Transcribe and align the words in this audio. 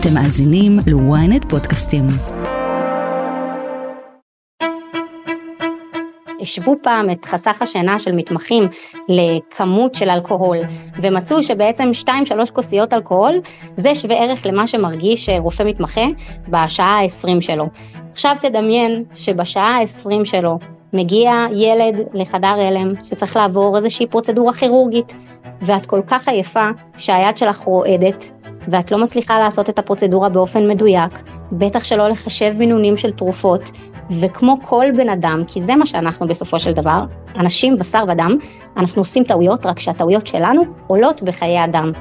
אתם 0.00 0.14
מאזינים 0.14 0.78
ל-ynet 0.86 1.48
פודקאסטים. 1.48 2.06
השוו 6.40 6.74
פעם 6.82 7.10
את 7.10 7.24
חסך 7.24 7.62
השינה 7.62 7.98
של 7.98 8.12
מתמחים 8.12 8.68
לכמות 9.08 9.94
של 9.94 10.10
אלכוהול, 10.10 10.56
ומצאו 11.02 11.42
שבעצם 11.42 11.90
2-3 12.04 12.08
כוסיות 12.52 12.92
אלכוהול 12.92 13.40
זה 13.76 13.94
שווה 13.94 14.16
ערך 14.16 14.46
למה 14.46 14.66
שמרגיש 14.66 15.28
רופא 15.38 15.62
מתמחה 15.62 16.04
בשעה 16.48 17.00
ה-20 17.00 17.40
שלו. 17.40 17.64
עכשיו 18.10 18.36
תדמיין 18.40 19.04
שבשעה 19.14 19.78
ה-20 19.78 20.24
שלו 20.24 20.58
מגיע 20.92 21.46
ילד 21.52 22.00
לחדר 22.14 22.60
הלם 22.60 22.92
שצריך 23.04 23.36
לעבור 23.36 23.76
איזושהי 23.76 24.06
פרוצדורה 24.06 24.52
כירורגית, 24.52 25.16
ואת 25.62 25.86
כל 25.86 26.00
כך 26.06 26.28
עייפה 26.28 26.68
שהיד 26.96 27.36
שלך 27.36 27.58
רועדת, 27.58 28.30
ואת 28.72 28.92
לא 28.92 28.98
מצליחה 28.98 29.40
לעשות 29.40 29.70
את 29.70 29.78
הפרוצדורה 29.78 30.28
באופן 30.28 30.70
מדויק, 30.70 31.12
בטח 31.52 31.84
שלא 31.84 32.08
לחשב 32.08 32.54
מינונים 32.58 32.96
של 32.96 33.12
תרופות, 33.12 33.70
וכמו 34.20 34.58
כל 34.62 34.86
בן 34.96 35.08
אדם, 35.08 35.42
כי 35.46 35.60
זה 35.60 35.76
מה 35.76 35.86
שאנחנו 35.86 36.28
בסופו 36.28 36.58
של 36.58 36.72
דבר, 36.72 37.04
אנשים 37.36 37.78
בשר 37.78 38.04
ודם, 38.08 38.36
אנחנו 38.76 39.00
עושים 39.00 39.24
טעויות, 39.24 39.66
רק 39.66 39.78
שהטעויות 39.78 40.26
שלנו 40.26 40.62
עולות 40.86 41.22
בחיי 41.22 41.64
אדם. 41.64 41.92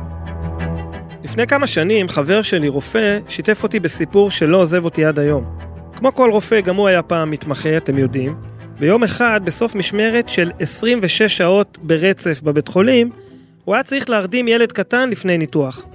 לפני 1.24 1.48
כמה 1.48 1.68
שנים 1.68 2.10
חבר 2.10 2.42
שלי, 2.42 2.68
רופא, 2.68 3.20
שיתף 3.30 3.64
אותי 3.64 3.80
בסיפור 3.80 4.32
שלא 4.32 4.58
עוזב 4.58 4.86
אותי 4.86 5.06
עד 5.06 5.20
היום. 5.20 5.44
כמו 5.98 6.16
כל 6.16 6.30
רופא, 6.32 6.62
גם 6.62 6.76
הוא 6.76 6.88
היה 6.88 7.02
פעם 7.02 7.32
מתמחה, 7.32 7.78
אתם 7.78 7.98
יודעים. 7.98 8.36
ביום 8.80 9.04
אחד, 9.04 9.42
בסוף 9.44 9.76
משמרת 9.76 10.30
של 10.30 10.52
26 10.60 11.22
שעות 11.22 11.78
ברצף 11.82 12.42
בבית 12.42 12.68
חולים, 12.68 13.10
הוא 13.66 13.76
היה 13.76 13.84
צריך 13.84 14.10
להרדים 14.10 14.48
ילד 14.48 14.72
קטן 14.72 15.10
לפני 15.10 15.38
ניתוח. 15.38 15.86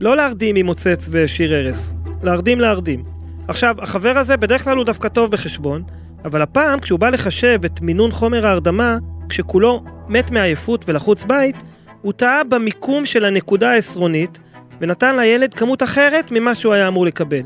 לא 0.00 0.16
להרדים 0.16 0.56
עם 0.56 0.66
מוצץ 0.66 1.08
ושיר 1.10 1.54
ערש, 1.54 1.78
להרדים 2.22 2.60
להרדים. 2.60 3.04
עכשיו, 3.48 3.76
החבר 3.78 4.18
הזה 4.18 4.36
בדרך 4.36 4.64
כלל 4.64 4.76
הוא 4.76 4.84
דווקא 4.84 5.08
טוב 5.08 5.30
בחשבון, 5.30 5.82
אבל 6.24 6.42
הפעם 6.42 6.78
כשהוא 6.78 6.98
בא 6.98 7.10
לחשב 7.10 7.60
את 7.64 7.80
מינון 7.80 8.10
חומר 8.10 8.46
ההרדמה, 8.46 8.98
כשכולו 9.28 9.84
מת 10.08 10.30
מעייפות 10.30 10.84
ולחוץ 10.88 11.24
בית, 11.24 11.56
הוא 12.02 12.12
טעה 12.12 12.44
במיקום 12.44 13.06
של 13.06 13.24
הנקודה 13.24 13.70
העשרונית, 13.70 14.38
ונתן 14.80 15.16
לילד 15.16 15.54
כמות 15.54 15.82
אחרת 15.82 16.32
ממה 16.32 16.54
שהוא 16.54 16.74
היה 16.74 16.88
אמור 16.88 17.06
לקבל. 17.06 17.42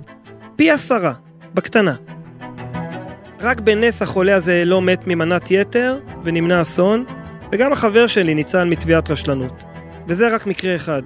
פי 0.57 0.71
עשרה, 0.71 1.13
בקטנה. 1.55 1.95
רק 3.41 3.61
בנס 3.61 4.03
החולה 4.03 4.37
הזה 4.37 4.63
לא 4.67 4.83
מת 4.83 5.07
ממנת 5.07 5.51
יתר, 5.51 5.99
ונמנע 6.25 6.61
אסון, 6.61 7.05
וגם 7.53 7.73
החבר 7.73 8.07
שלי 8.07 8.35
ניצל 8.35 8.65
מתביעת 8.65 9.11
רשלנות. 9.11 9.63
וזה 10.09 10.29
רק 10.35 10.47
מקרה 10.47 10.77
אחד. 10.77 11.03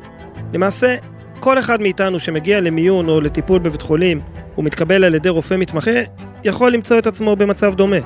למעשה, 0.52 0.96
כל 1.40 1.58
אחד 1.58 1.80
מאיתנו 1.80 2.20
שמגיע 2.20 2.60
למיון 2.60 3.08
או 3.08 3.20
לטיפול 3.20 3.58
בבית 3.58 3.82
חולים 3.82 4.20
ומתקבל 4.58 5.04
על 5.04 5.14
ידי 5.14 5.28
רופא 5.28 5.54
מתמחה, 5.54 6.00
יכול 6.44 6.72
למצוא 6.72 6.98
את 6.98 7.06
עצמו 7.06 7.36
במצב 7.36 7.74
דומה. 7.74 7.96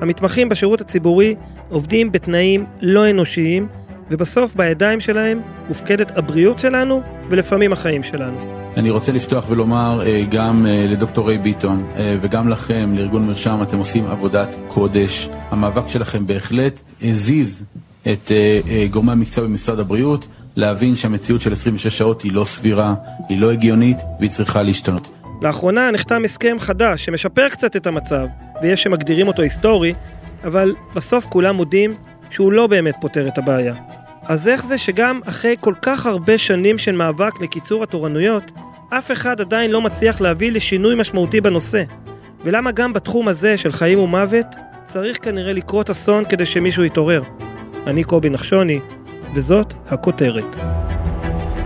המתמחים 0.00 0.48
בשירות 0.48 0.80
הציבורי 0.80 1.34
עובדים 1.68 2.12
בתנאים 2.12 2.66
לא 2.80 3.10
אנושיים, 3.10 3.68
ובסוף 4.10 4.54
בידיים 4.54 5.00
שלהם 5.00 5.40
מופקדת 5.68 6.18
הבריאות 6.18 6.58
שלנו 6.58 7.02
ולפעמים 7.28 7.72
החיים 7.72 8.02
שלנו. 8.02 8.60
אני 8.76 8.90
רוצה 8.90 9.12
לפתוח 9.12 9.50
ולומר 9.50 10.02
אה, 10.06 10.24
גם 10.30 10.66
אה, 10.66 10.86
לדוקטור 10.90 11.28
ריי 11.28 11.38
ביטון 11.38 11.84
אה, 11.96 12.16
וגם 12.20 12.48
לכם, 12.48 12.94
לארגון 12.96 13.26
מרשם, 13.26 13.62
אתם 13.62 13.78
עושים 13.78 14.06
עבודת 14.06 14.56
קודש. 14.68 15.28
המאבק 15.50 15.88
שלכם 15.88 16.26
בהחלט 16.26 16.80
הזיז 17.02 17.64
את 18.12 18.30
גורמי 18.90 19.12
המקצוע 19.12 19.44
במשרד 19.44 19.78
הבריאות 19.78 20.26
להבין 20.56 20.96
שהמציאות 20.96 21.40
של 21.40 21.52
26 21.52 21.98
שעות 21.98 22.22
היא 22.22 22.32
לא 22.32 22.44
סבירה, 22.44 22.94
היא 23.28 23.40
לא 23.40 23.50
הגיונית 23.50 23.96
והיא 24.18 24.30
צריכה 24.30 24.62
להשתנות. 24.62 25.10
לאחרונה 25.42 25.90
נחתם 25.90 26.24
הסכם 26.24 26.56
חדש 26.58 27.04
שמשפר 27.04 27.48
קצת 27.48 27.76
את 27.76 27.86
המצב, 27.86 28.26
ויש 28.62 28.82
שמגדירים 28.82 29.28
אותו 29.28 29.42
היסטורי, 29.42 29.94
אבל 30.44 30.74
בסוף 30.94 31.26
כולם 31.26 31.56
מודים 31.56 31.94
שהוא 32.30 32.52
לא 32.52 32.66
באמת 32.66 32.94
פותר 33.00 33.28
את 33.28 33.38
הבעיה. 33.38 33.74
אז 34.22 34.48
איך 34.48 34.64
זה 34.64 34.78
שגם 34.78 35.20
אחרי 35.24 35.54
כל 35.60 35.74
כך 35.82 36.06
הרבה 36.06 36.38
שנים 36.38 36.78
של 36.78 36.92
מאבק 36.92 37.42
לקיצור 37.42 37.82
התורנויות, 37.82 38.52
אף 38.90 39.10
אחד 39.10 39.40
עדיין 39.40 39.70
לא 39.70 39.80
מצליח 39.80 40.20
להביא 40.20 40.52
לשינוי 40.52 40.94
משמעותי 40.94 41.40
בנושא? 41.40 41.82
ולמה 42.44 42.72
גם 42.72 42.92
בתחום 42.92 43.28
הזה 43.28 43.56
של 43.56 43.72
חיים 43.72 43.98
ומוות 43.98 44.46
צריך 44.86 45.18
כנראה 45.22 45.52
לקרות 45.52 45.90
אסון 45.90 46.24
כדי 46.24 46.46
שמישהו 46.46 46.84
יתעורר? 46.84 47.22
אני 47.86 48.04
קובי 48.04 48.30
נחשוני, 48.30 48.80
וזאת 49.34 49.74
הכותרת. 49.90 50.56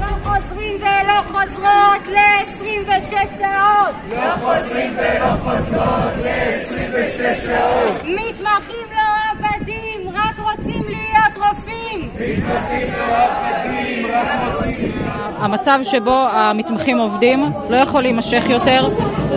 לא 0.01 0.07
חוזרים 0.23 0.77
ולא 0.81 1.23
חוזרות 1.27 2.07
ל-26 2.07 3.11
שעות! 3.39 3.95
לא 4.11 4.35
חוזרים 4.37 4.93
ולא 4.97 5.31
חוזרות 5.43 6.13
ל-26 6.25 7.47
שעות! 7.47 8.03
מתמחים 8.03 8.87
לא 8.93 9.03
עבדים, 9.31 10.09
רק 10.15 10.39
רוצים 10.39 10.83
להיות 10.87 11.49
רופאים! 11.49 12.01
מתמחים 12.01 12.93
לא 12.99 13.15
עבדים, 13.15 14.07
רק 14.13 14.55
רוצים 14.57 14.95
המצב 15.39 15.79
שבו 15.83 16.27
המתמחים 16.33 16.99
עובדים 16.99 17.45
לא 17.71 17.77
יכול 17.77 18.03
להימשך 18.03 18.45
יותר. 18.49 18.89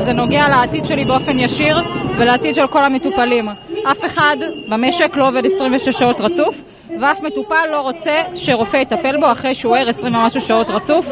זה 0.06 0.14
נוגע 0.14 0.50
לעתיד 0.50 0.86
שלי 0.86 1.06
באופן 1.06 1.40
ישיר 1.40 1.78
ולעתיד 2.20 2.56
של 2.56 2.68
כל 2.68 2.84
המטופלים. 2.84 3.50
אף 3.92 4.06
אחד 4.06 4.38
במשק 4.70 5.16
לא 5.16 5.28
עובד 5.28 5.46
26 5.46 5.90
שעות 5.90 6.22
רצוף, 6.22 6.62
ואף 7.02 7.22
מטופל 7.22 7.68
לא 7.72 7.81
רוצה 7.81 8.22
שרופא 8.35 8.78
יטפל 8.78 9.18
בו 9.19 9.31
אחרי 9.31 9.56
שהוא 9.56 9.75
ער 9.75 9.90
20 9.90 10.16
ומשהו 10.16 10.41
שעות 10.41 10.68
רצוף. 10.69 11.12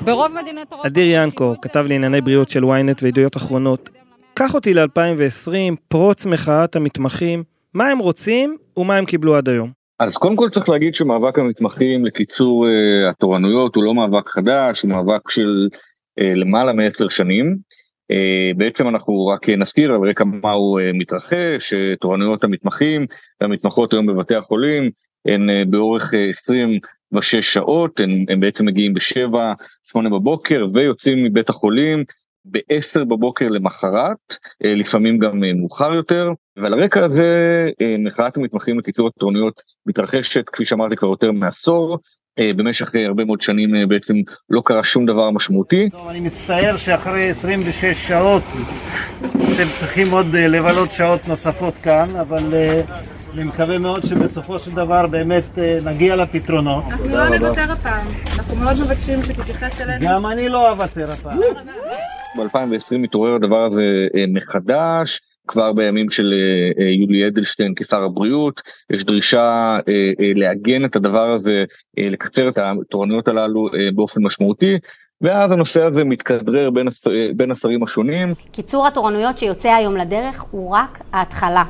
ברוב 0.00 0.32
מדינות. 0.42 0.72
אדיר 0.86 1.06
ינקו 1.06 1.54
כתב 1.62 1.84
לענייני 1.88 2.20
בריאות 2.20 2.50
של 2.50 2.64
ynet 2.64 2.98
וידיעות 3.02 3.36
אחרונות. 3.36 3.90
קח 4.34 4.54
אותי 4.54 4.74
ל-2020, 4.74 5.76
פרוץ 5.88 6.26
מחאת 6.26 6.76
המתמחים, 6.76 7.42
מה 7.74 7.88
הם 7.88 7.98
רוצים 7.98 8.56
ומה 8.76 8.96
הם 8.96 9.04
קיבלו 9.04 9.36
עד 9.36 9.48
היום. 9.48 9.70
אז 10.00 10.16
קודם 10.16 10.36
כל 10.36 10.48
צריך 10.48 10.68
להגיד 10.68 10.94
שמאבק 10.94 11.38
המתמחים 11.38 12.06
לקיצור 12.06 12.66
uh, 12.66 13.10
התורנויות 13.10 13.76
הוא 13.76 13.84
לא 13.84 13.94
מאבק 13.94 14.28
חדש, 14.28 14.82
הוא 14.82 14.90
מאבק 14.90 15.30
של 15.30 15.68
uh, 16.20 16.24
למעלה 16.34 16.72
מעשר 16.72 17.08
שנים. 17.08 17.56
Uh, 18.12 18.56
בעצם 18.56 18.88
אנחנו 18.88 19.26
רק 19.26 19.48
נזכיר 19.48 19.92
על 19.92 20.08
רקע 20.08 20.24
מה 20.24 20.52
הוא 20.52 20.80
uh, 20.80 20.82
מתרחש, 20.94 21.72
uh, 21.72 21.98
תורנויות 22.00 22.44
המתמחים 22.44 23.06
והמתמחות 23.40 23.92
היום 23.92 24.06
בבתי 24.06 24.34
החולים 24.34 24.90
הן 25.28 25.50
uh, 25.50 25.70
באורך 25.70 26.02
uh, 26.02 26.16
26 26.30 27.52
שעות, 27.52 28.00
הן, 28.00 28.24
הן 28.28 28.40
בעצם 28.40 28.66
מגיעים 28.66 28.94
בשבע, 28.94 29.52
שמונה 29.84 30.10
בבוקר 30.10 30.66
ויוצאים 30.74 31.24
מבית 31.24 31.48
החולים 31.48 32.04
ב-10 32.50 33.04
בבוקר 33.04 33.48
למחרת, 33.48 34.36
אה, 34.64 34.74
לפעמים 34.74 35.18
גם 35.18 35.44
אה, 35.44 35.52
מאוחר 35.52 35.94
יותר, 35.94 36.32
ועל 36.56 36.74
הרקע 36.74 37.04
הזה 37.04 37.24
אה, 37.80 37.96
מחאת 37.98 38.36
המתמחים 38.36 38.78
לקיצור 38.78 39.08
התורנויות 39.16 39.62
מתרחשת, 39.86 40.48
כפי 40.48 40.64
שאמרתי 40.64 40.96
כבר 40.96 41.08
יותר 41.08 41.32
מעשור, 41.32 41.98
במשך 42.56 42.94
הרבה 42.94 43.24
מאוד 43.24 43.40
שנים 43.40 43.88
בעצם 43.88 44.14
לא 44.50 44.62
קרה 44.64 44.84
שום 44.84 45.06
דבר 45.06 45.30
משמעותי. 45.30 45.90
טוב, 45.90 46.08
אני 46.08 46.20
מצטער 46.20 46.76
שאחרי 46.76 47.30
26 47.30 47.84
שעות 48.08 48.42
אתם 49.18 49.68
צריכים 49.80 50.06
עוד 50.10 50.26
לבלות 50.26 50.90
שעות 50.90 51.28
נוספות 51.28 51.74
כאן, 51.74 52.08
אבל 52.20 52.42
אני 53.36 53.44
מקווה 53.44 53.78
מאוד 53.78 54.04
שבסופו 54.04 54.58
של 54.58 54.70
דבר 54.70 55.06
באמת 55.06 55.58
נגיע 55.84 56.16
לפתרונות. 56.16 56.84
אנחנו 56.90 57.08
לא 57.08 57.28
נוותר 57.28 57.72
הפעם, 57.72 58.06
אנחנו 58.38 58.56
מאוד 58.56 58.76
מבקשים 58.84 59.22
שתתייחס 59.22 59.80
אלינו. 59.80 60.04
גם 60.06 60.26
אני 60.26 60.48
לא 60.48 60.70
אוותר 60.70 61.10
הפעם. 61.12 61.38
ב-2020 62.36 62.96
מתעורר 62.98 63.34
הדבר 63.34 63.64
הזה 63.64 63.82
אה, 64.16 64.24
מחדש. 64.28 65.20
כבר 65.48 65.72
בימים 65.72 66.10
של 66.10 66.32
אה, 66.32 66.84
אה, 66.84 66.90
יולי 66.90 67.28
אדלשטיין 67.28 67.72
כשר 67.76 68.02
הבריאות 68.02 68.62
יש 68.92 69.04
דרישה 69.04 69.78
לעגן 70.34 70.84
את 70.84 70.96
הדבר 70.96 71.30
הזה 71.30 71.64
לקצר 71.96 72.48
את 72.48 72.58
התורנויות 72.58 73.28
הללו 73.28 73.68
באופן 73.94 74.22
משמעותי 74.22 74.78
ואז 75.20 75.50
הנושא 75.50 75.82
הזה 75.82 76.04
מתכדרר 76.04 76.70
בין, 76.70 76.88
הש... 76.88 77.04
בין 77.36 77.50
השרים 77.50 77.82
השונים. 77.82 78.28
קיצור 78.52 78.86
התורנויות 78.86 79.38
שיוצא 79.38 79.68
היום 79.68 79.96
לדרך 79.96 80.40
הוא 80.50 80.70
רק 80.70 80.98
ההתחלה. 81.12 81.64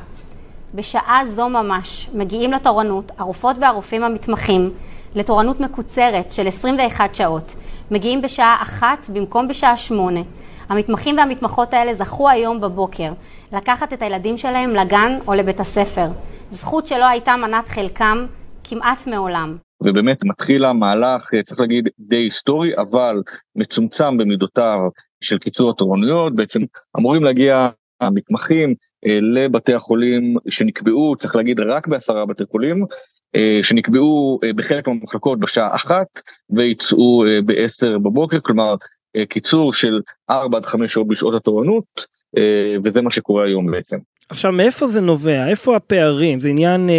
בשעה 0.76 1.22
זו 1.26 1.48
ממש 1.48 2.08
מגיעים 2.14 2.52
לתורנות 2.52 3.12
הרופאות 3.18 3.56
והרופאים 3.60 4.04
המתמחים 4.04 4.70
לתורנות 5.14 5.60
מקוצרת 5.60 6.30
של 6.30 6.46
21 6.46 7.14
שעות. 7.14 7.56
מגיעים 7.90 8.22
בשעה 8.22 8.56
אחת 8.62 9.06
במקום 9.12 9.48
בשעה 9.48 9.76
שמונה. 9.76 10.20
המתמחים 10.68 11.16
והמתמחות 11.16 11.74
האלה 11.74 11.94
זכו 11.94 12.28
היום 12.28 12.60
בבוקר 12.60 13.12
לקחת 13.52 13.92
את 13.92 14.02
הילדים 14.02 14.38
שלהם 14.38 14.70
לגן 14.70 15.18
או 15.26 15.34
לבית 15.34 15.60
הספר. 15.60 16.06
זכות 16.50 16.86
שלא 16.86 17.04
הייתה 17.04 17.36
מנת 17.36 17.68
חלקם 17.68 18.26
כמעט 18.64 19.06
מעולם. 19.06 19.56
ובאמת 19.82 20.24
מתחיל 20.24 20.64
המהלך, 20.64 21.30
צריך 21.46 21.60
להגיד, 21.60 21.88
די 21.98 22.16
היסטורי, 22.16 22.76
אבל 22.76 23.22
מצומצם 23.56 24.16
במידותיו 24.16 24.78
של 25.20 25.38
קיצור 25.38 25.70
התורנויות, 25.70 26.34
בעצם 26.34 26.60
אמורים 26.98 27.24
להגיע 27.24 27.68
המתמחים 28.00 28.68
אה, 28.70 28.74
לבתי 29.04 29.74
החולים 29.74 30.36
שנקבעו, 30.48 31.16
צריך 31.18 31.36
להגיד, 31.36 31.60
רק 31.60 31.86
בעשרה 31.86 32.26
בתי 32.26 32.44
חולים, 32.50 32.84
אה, 33.36 33.58
שנקבעו 33.62 34.40
אה, 34.44 34.52
בחלק 34.52 34.88
מהמחלקות 34.88 35.40
בשעה 35.40 35.74
אחת 35.74 36.06
ויצאו 36.50 37.24
בעשר 37.46 37.98
בבוקר, 37.98 38.40
כלומר 38.40 38.74
קיצור 39.28 39.72
של 39.72 40.00
4 40.30 40.58
עד 40.58 40.66
5 40.66 40.92
שעות 40.92 41.08
בשעות 41.08 41.34
התורנות, 41.34 42.06
וזה 42.84 43.02
מה 43.02 43.10
שקורה 43.10 43.44
היום 43.44 43.70
בעצם. 43.70 43.96
עכשיו, 44.28 44.52
מאיפה 44.52 44.86
זה 44.86 45.00
נובע? 45.00 45.48
איפה 45.48 45.76
הפערים? 45.76 46.40
זה 46.40 46.48
עניין 46.48 46.90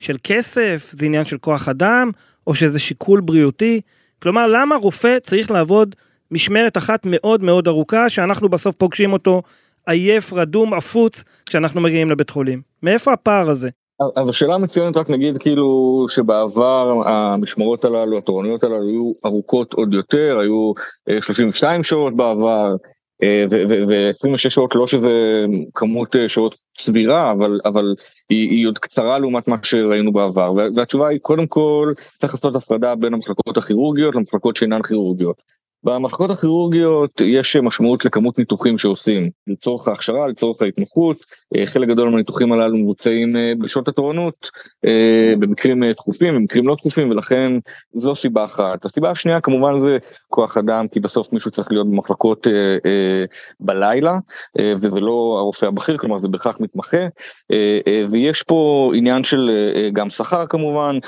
של 0.00 0.16
כסף? 0.24 0.90
זה 0.92 1.06
עניין 1.06 1.24
של 1.24 1.38
כוח 1.38 1.68
אדם? 1.68 2.10
או 2.46 2.54
שזה 2.54 2.78
שיקול 2.78 3.20
בריאותי? 3.20 3.80
כלומר, 4.22 4.46
למה 4.46 4.76
רופא 4.76 5.18
צריך 5.22 5.50
לעבוד 5.50 5.94
משמרת 6.30 6.76
אחת 6.76 7.02
מאוד 7.04 7.44
מאוד 7.44 7.68
ארוכה, 7.68 8.10
שאנחנו 8.10 8.48
בסוף 8.48 8.74
פוגשים 8.74 9.12
אותו 9.12 9.42
עייף, 9.90 10.32
רדום, 10.32 10.74
עפוץ, 10.74 11.24
כשאנחנו 11.46 11.80
מגיעים 11.80 12.10
לבית 12.10 12.30
חולים? 12.30 12.60
מאיפה 12.82 13.12
הפער 13.12 13.50
הזה? 13.50 13.70
אז 14.16 14.28
השאלה 14.28 14.54
המצוינת 14.54 14.96
רק 14.96 15.10
נגיד 15.10 15.38
כאילו 15.38 16.04
שבעבר 16.08 17.02
המשמרות 17.06 17.84
הללו, 17.84 18.18
התורנויות 18.18 18.64
הללו 18.64 18.88
היו 18.88 19.12
ארוכות 19.24 19.72
עוד 19.72 19.94
יותר, 19.94 20.38
היו 20.40 20.72
32 21.20 21.78
אה, 21.78 21.84
שעות 21.84 22.16
בעבר, 22.16 22.74
ו-26 23.50 24.50
שעות 24.50 24.74
לא 24.74 24.86
שזה 24.86 25.44
כמות 25.74 26.16
אה, 26.16 26.28
שעות 26.28 26.56
סבירה 26.78 27.32
אבל 27.32 27.60
אבל 27.64 27.94
היא, 28.30 28.50
היא 28.50 28.68
עוד 28.68 28.78
קצרה 28.78 29.18
לעומת 29.18 29.48
מה 29.48 29.56
שראינו 29.62 30.12
בעבר 30.12 30.52
והתשובה 30.76 31.08
היא 31.08 31.18
קודם 31.22 31.46
כל 31.46 31.92
צריך 32.20 32.34
לעשות 32.34 32.56
הפרדה 32.56 32.94
בין 32.94 33.14
המחלקות 33.14 33.56
הכירורגיות 33.56 34.14
למחלקות 34.14 34.56
שאינן 34.56 34.82
כירורגיות. 34.82 35.42
במחלקות 35.84 36.30
הכירורגיות 36.30 37.20
יש 37.20 37.56
משמעות 37.56 38.04
לכמות 38.04 38.38
ניתוחים 38.38 38.78
שעושים 38.78 39.30
לצורך 39.46 39.88
ההכשרה 39.88 40.28
לצורך 40.28 40.62
ההתמחות. 40.62 41.16
אה, 41.56 41.66
חלק 41.66 41.88
גדול 41.88 42.08
מהניתוחים 42.08 42.52
הללו 42.52 42.76
מבוצעים 42.76 43.36
אה, 43.36 43.52
בשעות 43.58 43.88
התורנות 43.88 44.50
אה, 44.84 45.34
במקרים 45.38 45.84
דחופים 45.92 46.34
במקרים 46.34 46.68
לא 46.68 46.74
דחופים 46.74 47.10
ולכן 47.10 47.52
זו 47.94 48.14
סיבה 48.14 48.44
אחת. 48.44 48.84
הסיבה 48.84 49.10
השנייה 49.10 49.40
כמובן 49.40 49.80
זה 49.80 49.98
כוח 50.28 50.56
אדם 50.56 50.88
כי 50.88 51.00
בסוף 51.00 51.32
מישהו 51.32 51.50
צריך 51.50 51.72
להיות 51.72 51.86
במחלקות 51.86 52.46
בלילה 53.60 54.18
וזה 54.58 55.00
לא 55.00 55.36
הרופא 55.38 55.66
הבכיר 55.66 55.96
כלומר 55.96 56.18
זה 56.18 56.28
בהכרח 56.28 56.60
מתמחה. 56.60 57.06
ויש 58.10 58.42
פה 58.42 58.92
עניין 58.94 59.24
של 59.24 59.50
גם 59.92 60.10
שכר 60.10 60.46
כמובן. 60.46 60.98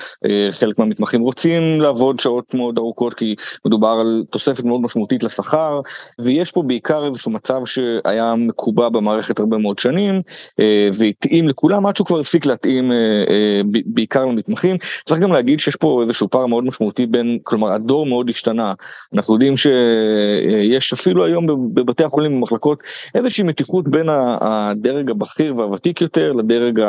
חלק 0.51 0.79
מהמתמחים 0.79 1.21
רוצים 1.21 1.81
לעבוד 1.81 2.21
שעות 2.21 2.55
מאוד 2.55 2.79
ארוכות 2.79 3.15
כי 3.15 3.35
מדובר 3.67 3.89
על 4.01 4.25
תוספת 4.31 4.62
תוספת 4.63 4.65
מאוד 4.65 4.81
משמעותית 4.81 5.23
לשכר 5.23 5.81
ויש 6.19 6.53
פה 6.53 6.63
בעיקר 6.63 7.05
איזשהו 7.05 7.31
מצב 7.31 7.61
שהיה 7.65 8.35
מקובע 8.35 8.89
במערכת 8.89 9.39
הרבה 9.39 9.59
מאוד 9.59 9.79
שנים 9.79 10.23
אה, 10.61 10.89
והתאים 10.99 11.49
לכולם 11.49 11.87
עד 11.87 11.97
שהוא 11.97 12.07
כבר 12.07 12.21
הפסיק 12.21 12.47
להתאים 12.47 12.93
אה, 12.93 12.97
אה, 13.29 13.61
בעיקר 13.87 14.25
למתמחים. 14.25 14.77
צריך 15.05 15.21
גם 15.21 15.33
להגיד 15.33 15.61
שיש 15.61 15.77
פה 15.77 16.03
איזשהו 16.03 16.31
פער 16.31 16.47
מאוד 16.47 16.65
משמעותי 16.65 17.07
בין 17.07 17.39
כלומר 17.43 17.73
הדור 17.73 18.07
מאוד 18.07 18.31
השתנה 18.31 18.75
אנחנו 19.15 19.35
יודעים 19.35 19.55
שיש 19.57 20.93
אפילו 20.93 21.25
היום 21.25 21.47
בבתי 21.75 22.05
החולים 22.05 22.33
במחלקות 22.33 22.83
איזושהי 23.15 23.45
מתיחות 23.45 23.89
בין 23.89 24.07
הדרג 24.41 25.11
הבכיר 25.11 25.57
והוותיק 25.57 26.01
יותר 26.01 26.33
לדרג 26.33 26.81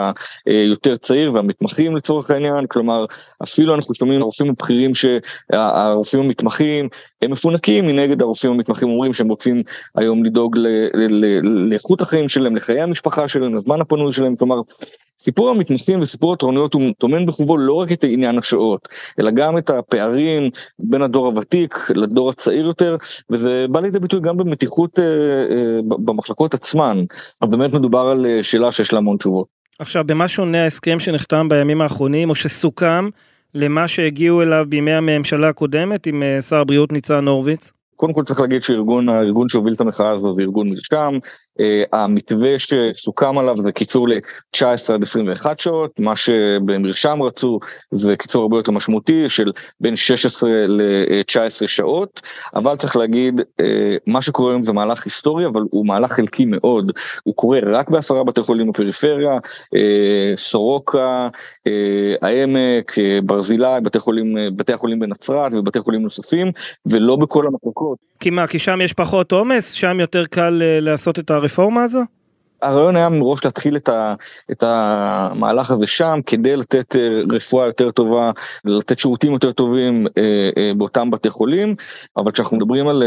היותר 0.46 0.96
צעיר 0.96 1.34
והמתמחים 1.34 1.96
לצורך 1.96 2.32
העניין 2.32 2.66
כלומר 2.68 3.06
אפילו 3.44 3.76
אנחנו 3.76 3.96
שומעים 3.96 4.22
הרופאים 4.22 4.50
הבכירים 4.50 4.92
שהרופאים 4.94 6.24
המתמחים 6.24 6.90
הם 7.24 7.32
מפונקים. 7.32 7.88
מנגד 7.88 8.22
הרופאים 8.22 8.54
המתמחים 8.54 8.90
אומרים 8.90 9.14
שהם 9.14 9.30
רוצים 9.30 9.64
היום 9.96 10.24
לדאוג 10.24 10.58
לאיכות 11.44 12.02
החיים 12.02 12.30
שלהם 12.30 12.56
לחיי 12.56 12.82
המשפחה 12.82 13.28
שלהם 13.28 13.56
לזמן 13.56 13.82
הפנוי 13.82 14.14
שלהם 14.14 14.36
כלומר 14.36 14.56
סיפור 15.20 15.50
המתמחים 15.50 16.00
וסיפור 16.00 16.34
התורנויות 16.34 16.74
הוא 16.74 16.82
טומן 16.98 17.26
בחובו 17.26 17.58
לא 17.58 17.74
רק 17.74 17.92
את 17.92 18.04
עניין 18.08 18.38
השעות 18.38 18.90
אלא 19.20 19.32
גם 19.32 19.58
את 19.58 19.70
הפערים 19.70 20.50
בין 20.80 21.02
הדור 21.02 21.26
הוותיק 21.26 21.90
לדור 21.96 22.30
הצעיר 22.30 22.66
יותר 22.66 22.98
וזה 23.30 23.66
בא 23.70 23.80
לידי 23.80 24.00
ביטוי 24.00 24.20
גם 24.20 24.38
במתיחות 24.38 25.00
אה, 25.00 25.04
אה, 25.06 25.80
במחלקות 25.84 26.54
עצמן 26.54 27.04
אז 27.42 27.50
באמת 27.50 27.74
מדובר 27.74 28.00
על 28.00 28.26
אה, 28.26 28.44
שאלה 28.44 28.72
שיש 28.72 28.94
לה 28.94 28.98
המון 29.00 29.18
תשובות. 29.18 29.48
עכשיו 29.80 30.04
במה 30.04 30.28
שונה 30.28 30.64
ההסכם 30.64 31.00
שנחתם 31.00 31.50
בימים 31.50 31.82
האחרונים 31.82 32.30
או 32.30 32.36
שסוכם 32.36 33.10
למה 33.56 33.88
שהגיעו 33.88 34.42
אליו 34.42 34.66
בימי 34.70 34.92
הממשלה 34.94 35.50
הקודמת 35.50 36.08
עם 36.08 36.24
אה, 36.24 36.42
שר 36.42 36.58
הבריאות 36.58 36.92
ניצן 36.92 37.28
הורוביץ? 37.28 37.72
קודם 37.96 38.14
כל 38.14 38.24
צריך 38.24 38.40
להגיד 38.40 38.62
שארגון 38.62 39.10
הארגון 39.10 39.50
שהוביל 39.50 39.74
את 39.74 39.82
המחאה 39.82 40.12
הזו 40.12 40.34
זה 40.34 40.42
ארגון 40.42 40.70
מרשם 40.70 41.18
המתווה 41.94 42.60
שסוכם 42.60 43.38
עליו 43.38 43.58
זה 43.58 43.72
קיצור 43.72 44.10
ל-19 44.10 44.94
עד 44.94 45.02
21 45.02 45.58
שעות 45.58 46.00
מה 46.00 46.16
שבמרשם 46.16 47.22
רצו 47.22 47.60
זה 47.92 48.16
קיצור 48.18 48.42
הרבה 48.42 48.58
יותר 48.58 48.72
משמעותי 48.72 49.30
של 49.30 49.52
בין 49.80 49.96
16 49.96 50.50
ל-19 50.68 51.68
שעות 51.68 52.22
אבל 52.56 52.76
צריך 52.76 52.96
להגיד 52.96 53.42
uh, 53.42 53.64
מה 54.08 54.22
שקורה 54.22 54.52
היום 54.52 54.64
זה 54.64 54.74
מהלך 54.74 55.06
היסטורי 55.06 55.46
אבל 55.46 55.62
הוא 55.72 55.86
מהלך 55.88 56.12
חלקי 56.12 56.46
מאוד 56.46 56.92
הוא 57.24 57.36
קורה 57.36 57.60
רק 57.66 57.90
בעשרה 57.90 58.24
בתי 58.24 58.42
חולים 58.42 58.72
בפריפריה 58.72 59.38
uh, 59.38 59.80
סורוקה 60.36 61.28
העמק 62.22 62.96
ברזילי 63.26 63.82
בתי 63.84 64.00
בתי 64.56 64.74
החולים 64.74 65.00
בנצרת 65.00 65.54
ובתי 65.54 65.80
חולים 65.80 66.02
נוספים 66.02 66.52
ולא 66.86 67.16
בכל 67.16 67.48
המחלקות. 67.48 68.13
כי 68.24 68.30
מה 68.30 68.48
כי 68.48 68.60
שם 68.60 68.82
יש 68.82 68.94
פחות 68.94 69.32
עומס 69.32 69.72
שם 69.72 70.00
יותר 70.00 70.26
קל 70.26 70.62
לעשות 70.82 71.20
את 71.20 71.32
הרפורמה 71.32 71.84
הזו? 71.84 72.02
הרעיון 72.64 72.96
היה 72.96 73.10
מראש 73.10 73.46
להתחיל 73.46 73.76
את, 73.76 73.90
ה, 73.90 74.16
את 74.52 74.64
המהלך 74.68 75.72
הזה 75.72 75.88
שם 75.88 76.20
כדי 76.26 76.56
לתת 76.56 76.96
אה, 76.96 77.22
רפואה 77.32 77.66
יותר 77.66 77.92
טובה, 77.92 78.32
לתת 78.66 78.98
שירותים 78.98 79.34
יותר 79.34 79.52
טובים 79.52 80.08
אה, 80.18 80.24
אה, 80.58 80.72
באותם 80.78 81.12
בתי 81.12 81.30
חולים, 81.30 81.76
אבל 82.18 82.32
כשאנחנו 82.32 82.58
מדברים 82.58 82.88
על 82.88 83.04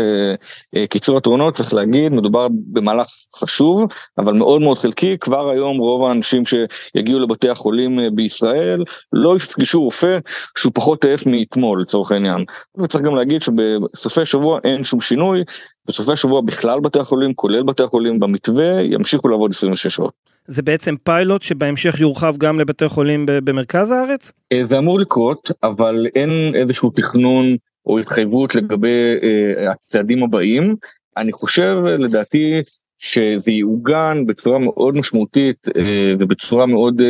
קיצור 0.90 1.18
התרונות 1.18 1.54
צריך 1.54 1.74
להגיד 1.74 2.12
מדובר 2.12 2.48
במהלך 2.72 3.06
חשוב 3.36 3.84
אבל 4.18 4.32
מאוד 4.32 4.62
מאוד 4.62 4.78
חלקי, 4.78 5.18
כבר 5.18 5.50
היום 5.50 5.78
רוב 5.78 6.04
האנשים 6.04 6.42
שיגיעו 6.44 7.20
לבתי 7.20 7.48
החולים 7.50 7.98
בישראל 8.14 8.84
לא 9.12 9.36
יפגשו 9.36 9.82
רופא 9.82 10.18
שהוא 10.58 10.72
פחות 10.74 11.04
עייף 11.04 11.26
מאתמול 11.26 11.80
לצורך 11.80 12.12
העניין. 12.12 12.44
וצריך 12.78 13.04
גם 13.04 13.16
להגיד 13.16 13.42
שבסופי 13.42 14.24
שבוע 14.24 14.58
אין 14.64 14.84
שום 14.84 15.00
שינוי, 15.00 15.44
בסופי 15.88 16.12
השבוע 16.12 16.40
בכלל 16.40 16.80
בתי 16.80 16.98
החולים, 17.00 17.34
כולל 17.34 17.62
בתי 17.62 17.82
החולים 17.82 18.20
במתווה, 18.20 18.82
ימשיכו 18.82 19.28
לעבוד 19.28 19.50
26 19.50 19.86
שעות. 19.86 20.12
זה 20.46 20.62
בעצם 20.62 20.94
פיילוט 21.02 21.42
שבהמשך 21.42 22.00
יורחב 22.00 22.36
גם 22.36 22.60
לבתי 22.60 22.88
חולים 22.88 23.26
במרכז 23.26 23.90
הארץ? 23.90 24.32
אה, 24.52 24.60
זה 24.64 24.78
אמור 24.78 25.00
לקרות, 25.00 25.50
אבל 25.62 26.06
אין 26.14 26.54
איזשהו 26.54 26.90
תכנון 26.90 27.56
או 27.86 27.98
התחייבות 27.98 28.54
לגבי 28.54 29.16
אה, 29.22 29.70
הצעדים 29.72 30.22
הבאים. 30.22 30.76
אני 31.16 31.32
חושב, 31.32 31.76
לדעתי, 31.98 32.62
שזה 32.98 33.50
יעוגן 33.50 34.26
בצורה 34.26 34.58
מאוד 34.58 34.96
משמעותית 34.96 35.68
אה, 35.76 36.14
ובצורה 36.18 36.66
מאוד 36.66 37.02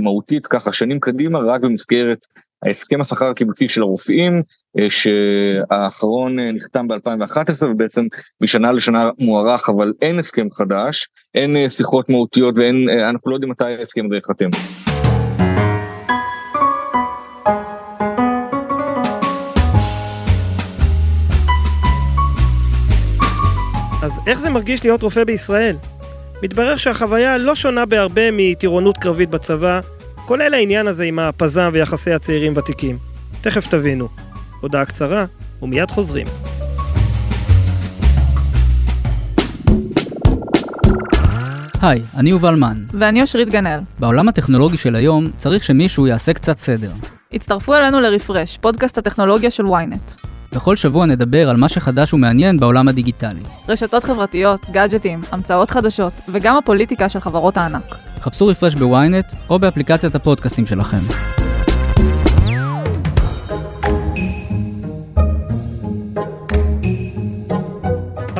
מהותית 0.00 0.46
ככה 0.46 0.72
שנים 0.72 1.00
קדימה 1.00 1.38
רק 1.38 1.60
במסגרת 1.60 2.18
ההסכם 2.62 3.00
השכר 3.00 3.24
הקיבוצי 3.24 3.68
של 3.68 3.82
הרופאים 3.82 4.42
שהאחרון 4.88 6.38
אה, 6.38 6.52
נחתם 6.52 6.88
ב-2011 6.88 7.64
ובעצם 7.64 8.06
משנה 8.40 8.72
לשנה 8.72 9.10
מוארך 9.18 9.68
אבל 9.68 9.92
אין 10.02 10.18
הסכם 10.18 10.46
חדש 10.50 11.08
אין 11.34 11.56
אה, 11.56 11.70
שיחות 11.70 12.08
מהותיות 12.08 12.54
ואין 12.56 12.88
אנחנו 13.08 13.30
לא 13.30 13.36
יודעים 13.36 13.50
מתי 13.50 13.64
ההסכם 13.64 14.06
הזה 14.06 14.14
ייחתם. 14.14 14.48
אז 24.02 24.20
איך 24.26 24.38
זה 24.38 24.50
מרגיש 24.50 24.84
להיות 24.84 25.02
רופא 25.02 25.24
בישראל? 25.24 25.76
מתברר 26.42 26.76
שהחוויה 26.76 27.38
לא 27.38 27.54
שונה 27.54 27.86
בהרבה 27.86 28.22
מטירונות 28.32 28.98
קרבית 28.98 29.30
בצבא 29.30 29.80
כולל 30.26 30.54
העניין 30.54 30.86
הזה 30.86 31.04
עם 31.04 31.18
הפזם 31.18 31.70
ויחסי 31.72 32.12
הצעירים 32.12 32.56
ותיקים. 32.56 32.98
תכף 33.40 33.66
תבינו. 33.66 34.25
הודעה 34.60 34.84
קצרה, 34.84 35.24
ומיד 35.62 35.90
חוזרים. 35.90 36.26
היי, 41.82 42.02
אני 42.16 42.30
יובל 42.30 42.54
מן. 42.54 42.82
ואני 42.92 43.22
אושרית 43.22 43.48
גנאל. 43.48 43.80
בעולם 43.98 44.28
הטכנולוגי 44.28 44.76
של 44.76 44.94
היום 44.94 45.26
צריך 45.36 45.64
שמישהו 45.64 46.06
יעשה 46.06 46.32
קצת 46.32 46.58
סדר. 46.58 46.90
הצטרפו 47.32 47.74
אלינו 47.74 48.00
לרפרש, 48.00 48.58
פודקאסט 48.58 48.98
הטכנולוגיה 48.98 49.50
של 49.50 49.64
ynet. 49.64 50.26
בכל 50.54 50.76
שבוע 50.76 51.06
נדבר 51.06 51.50
על 51.50 51.56
מה 51.56 51.68
שחדש 51.68 52.14
ומעניין 52.14 52.58
בעולם 52.58 52.88
הדיגיטלי. 52.88 53.42
רשתות 53.68 54.04
חברתיות, 54.04 54.60
גאדג'טים, 54.70 55.20
המצאות 55.32 55.70
חדשות, 55.70 56.12
וגם 56.28 56.56
הפוליטיקה 56.56 57.08
של 57.08 57.20
חברות 57.20 57.56
הענק. 57.56 57.96
חפשו 58.20 58.46
רפרש 58.46 58.74
בוויינט 58.74 59.26
או 59.50 59.58
באפליקציית 59.58 60.14
הפודקאסטים 60.14 60.66
שלכם. 60.66 61.00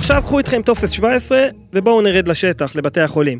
עכשיו 0.07 0.23
קחו 0.23 0.39
איתכם 0.39 0.63
טופס 0.63 0.91
17 0.91 1.47
ובואו 1.73 2.01
נרד 2.01 2.29
לשטח, 2.29 2.77
לבתי 2.77 3.01
החולים. 3.01 3.39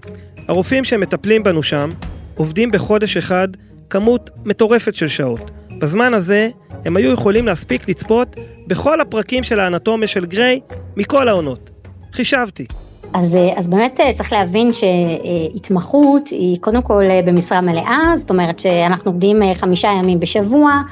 הרופאים 0.49 0.85
שמטפלים 0.85 1.43
בנו 1.43 1.63
שם 1.63 1.91
עובדים 2.37 2.71
בחודש 2.71 3.17
אחד 3.17 3.49
כמות 3.91 4.31
מטורפת 4.45 4.95
של 4.95 5.09
שעות. 5.09 5.51
בזמן 5.79 6.15
הזה 6.15 6.49
הם 6.85 6.97
היו 6.97 7.13
יכולים 7.13 7.47
להספיק 7.47 7.89
לצפות 7.89 8.37
בכל 8.67 9.01
הפרקים 9.01 9.43
של 9.43 9.61
האנטומיה 9.61 10.09
של 10.09 10.27
גריי 10.27 10.61
מכל 10.97 11.29
העונות. 11.29 11.71
חישבתי. 12.13 12.67
אז, 13.15 13.39
אז 13.57 13.69
באמת 13.69 14.01
צריך 14.15 14.33
להבין 14.33 14.71
שהתמחות 14.73 16.29
היא 16.29 16.57
קודם 16.61 16.83
כל 16.83 17.03
במשרה 17.27 17.61
מלאה, 17.61 18.13
זאת 18.15 18.31
אומרת 18.31 18.59
שאנחנו 18.59 19.11
עובדים 19.11 19.43
חמישה 19.55 19.89
ימים 19.89 20.21
בשבוע, 20.21 20.83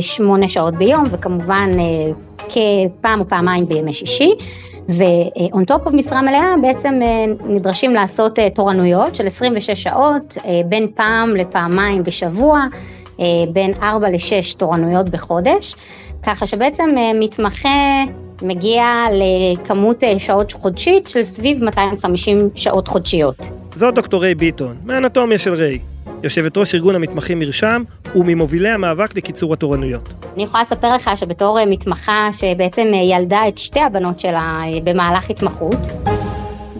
שמונה 0.00 0.48
שעות 0.48 0.74
ביום, 0.74 1.04
וכמובן 1.10 1.70
כפעם 2.48 3.20
או 3.20 3.28
פעמיים 3.28 3.68
בימי 3.68 3.92
שישי. 3.92 4.30
ו-on 4.88 5.62
top 5.70 5.86
of 5.86 5.96
משרה 5.96 6.22
מלאה 6.22 6.54
בעצם 6.62 7.00
נדרשים 7.46 7.94
לעשות 7.94 8.38
תורנויות 8.54 9.14
של 9.14 9.26
26 9.26 9.70
שעות 9.70 10.36
בין 10.66 10.86
פעם 10.94 11.36
לפעמיים 11.36 12.02
בשבוע, 12.02 12.64
בין 13.52 13.72
4 13.82 14.10
ל-6 14.10 14.56
תורנויות 14.56 15.08
בחודש, 15.08 15.74
ככה 16.22 16.46
שבעצם 16.46 16.88
מתמחה 17.20 18.04
מגיע 18.42 18.84
לכמות 19.12 20.02
שעות 20.18 20.52
חודשית 20.52 21.08
של 21.08 21.22
סביב 21.22 21.64
250 21.64 22.50
שעות 22.54 22.88
חודשיות. 22.88 23.36
זאת 23.76 23.94
דוקטור 23.94 24.22
ריי 24.22 24.34
ביטון, 24.34 24.76
מאנטומיה 24.84 25.38
של 25.38 25.54
ריי. 25.54 25.78
יושבת 26.22 26.56
ראש 26.58 26.74
ארגון 26.74 26.94
המתמחים 26.94 27.38
מרשם 27.38 27.82
וממובילי 28.14 28.68
המאבק 28.68 29.16
לקיצור 29.16 29.52
התורנויות. 29.52 30.08
אני 30.34 30.42
יכולה 30.42 30.62
לספר 30.62 30.94
לך 30.94 31.10
שבתור 31.16 31.58
מתמחה 31.66 32.28
שבעצם 32.32 32.86
ילדה 32.94 33.48
את 33.48 33.58
שתי 33.58 33.80
הבנות 33.80 34.20
שלה 34.20 34.62
במהלך 34.84 35.30
התמחות, 35.30 35.78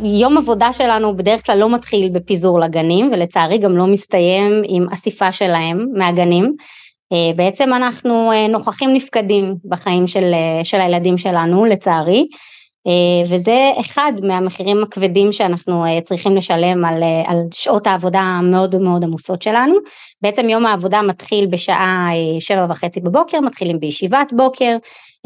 יום 0.05 0.39
עבודה 0.39 0.73
שלנו 0.73 1.17
בדרך 1.17 1.47
כלל 1.47 1.59
לא 1.59 1.75
מתחיל 1.75 2.09
בפיזור 2.13 2.61
לגנים 2.61 3.11
ולצערי 3.13 3.59
גם 3.59 3.77
לא 3.77 3.87
מסתיים 3.87 4.63
עם 4.69 4.87
אסיפה 4.93 5.33
שלהם 5.33 5.87
מהגנים. 5.95 6.53
בעצם 7.37 7.75
אנחנו 7.75 8.31
נוכחים 8.49 8.95
נפקדים 8.95 9.55
בחיים 9.65 10.07
של, 10.07 10.35
של 10.65 10.81
הילדים 10.81 11.19
שלנו 11.19 11.65
לצערי. 11.65 12.27
וזה 13.29 13.73
אחד 13.81 14.13
מהמחירים 14.23 14.83
הכבדים 14.83 15.33
שאנחנו 15.33 15.85
צריכים 16.05 16.37
לשלם 16.37 16.85
על, 16.85 17.03
על 17.27 17.39
שעות 17.55 17.87
העבודה 17.87 18.21
המאוד 18.21 18.77
מאוד 18.77 19.05
עמוסות 19.05 19.43
שלנו. 19.43 19.75
בעצם 20.23 20.49
יום 20.49 20.67
העבודה 20.67 21.03
מתחיל 21.03 21.47
בשעה 21.47 22.09
שבע 22.39 22.67
וחצי 22.71 23.01
בבוקר, 23.01 23.41
מתחילים 23.41 23.81
בישיבת 23.81 24.33
בוקר, 24.37 24.77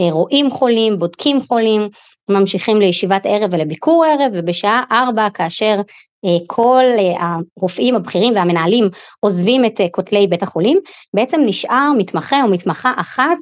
רואים 0.00 0.50
חולים, 0.50 0.98
בודקים 0.98 1.40
חולים, 1.40 1.88
ממשיכים 2.30 2.80
לישיבת 2.80 3.26
ערב 3.26 3.50
ולביקור 3.52 4.04
ערב, 4.04 4.32
ובשעה 4.34 4.82
ארבע 4.92 5.28
כאשר 5.34 5.80
כל 6.46 6.84
הרופאים 7.18 7.94
הבכירים 7.94 8.34
והמנהלים 8.34 8.88
עוזבים 9.20 9.64
את 9.64 9.80
כותלי 9.92 10.26
בית 10.26 10.42
החולים, 10.42 10.78
בעצם 11.14 11.40
נשאר 11.46 11.92
מתמחה 11.98 12.42
או 12.42 12.48
מתמחה 12.48 12.92
אחת 12.96 13.36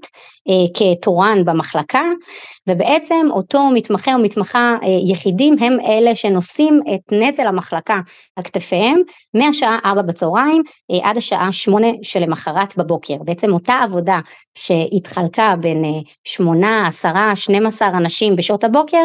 כתורן 0.74 1.44
במחלקה, 1.44 2.02
ובעצם 2.68 3.26
אותו 3.30 3.64
מתמחה 3.74 4.14
או 4.14 4.18
מתמחה 4.18 4.76
יחידים 5.10 5.56
הם 5.60 5.78
אלה 5.80 6.14
שנושאים 6.14 6.80
את 6.94 7.12
נטל 7.12 7.46
המחלקה 7.46 8.00
על 8.36 8.44
כתפיהם 8.44 9.00
מהשעה 9.34 9.78
4 9.84 10.02
בצהריים 10.02 10.62
עד 11.02 11.16
השעה 11.16 11.52
8 11.52 11.86
שלמחרת 12.02 12.78
בבוקר. 12.78 13.14
בעצם 13.24 13.52
אותה 13.52 13.74
עבודה 13.82 14.18
שהתחלקה 14.58 15.54
בין 15.60 15.84
8, 16.24 16.86
10, 16.86 17.08
12 17.34 17.88
אנשים 17.88 18.36
בשעות 18.36 18.64
הבוקר, 18.64 19.02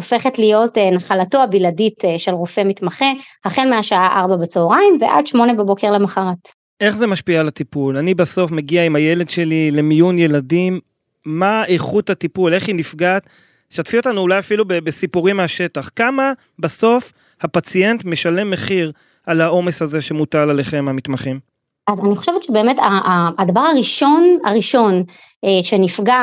הופכת 0.00 0.38
להיות 0.38 0.78
נחלתו 0.78 1.42
הבלעדית 1.42 2.04
של 2.18 2.30
רופא 2.32 2.60
מתמחה, 2.64 3.06
החל 3.44 3.70
מהשעה 3.70 4.20
4 4.20 4.36
בצהריים 4.36 4.96
ועד 5.00 5.26
8 5.26 5.54
בבוקר 5.54 5.92
למחרת. 5.92 6.48
איך 6.80 6.96
זה 6.96 7.06
משפיע 7.06 7.40
על 7.40 7.48
הטיפול? 7.48 7.96
אני 7.96 8.14
בסוף 8.14 8.50
מגיע 8.50 8.84
עם 8.84 8.96
הילד 8.96 9.28
שלי 9.28 9.70
למיון 9.70 10.18
ילדים, 10.18 10.80
מה 11.26 11.64
איכות 11.64 12.10
הטיפול, 12.10 12.54
איך 12.54 12.68
היא 12.68 12.74
נפגעת? 12.74 13.26
שתפי 13.70 13.96
אותנו 13.96 14.20
אולי 14.20 14.38
אפילו 14.38 14.64
בסיפורים 14.68 15.36
מהשטח. 15.36 15.90
כמה 15.96 16.32
בסוף 16.58 17.12
הפציינט 17.40 18.04
משלם 18.04 18.50
מחיר 18.50 18.92
על 19.26 19.40
העומס 19.40 19.82
הזה 19.82 20.00
שמוטל 20.00 20.50
עליכם 20.50 20.88
המתמחים? 20.88 21.40
אז 21.88 22.00
אני 22.04 22.16
חושבת 22.16 22.42
שבאמת 22.42 22.76
הדבר 23.38 23.60
הראשון, 23.60 24.38
הראשון 24.44 25.04
שנפגע 25.62 26.20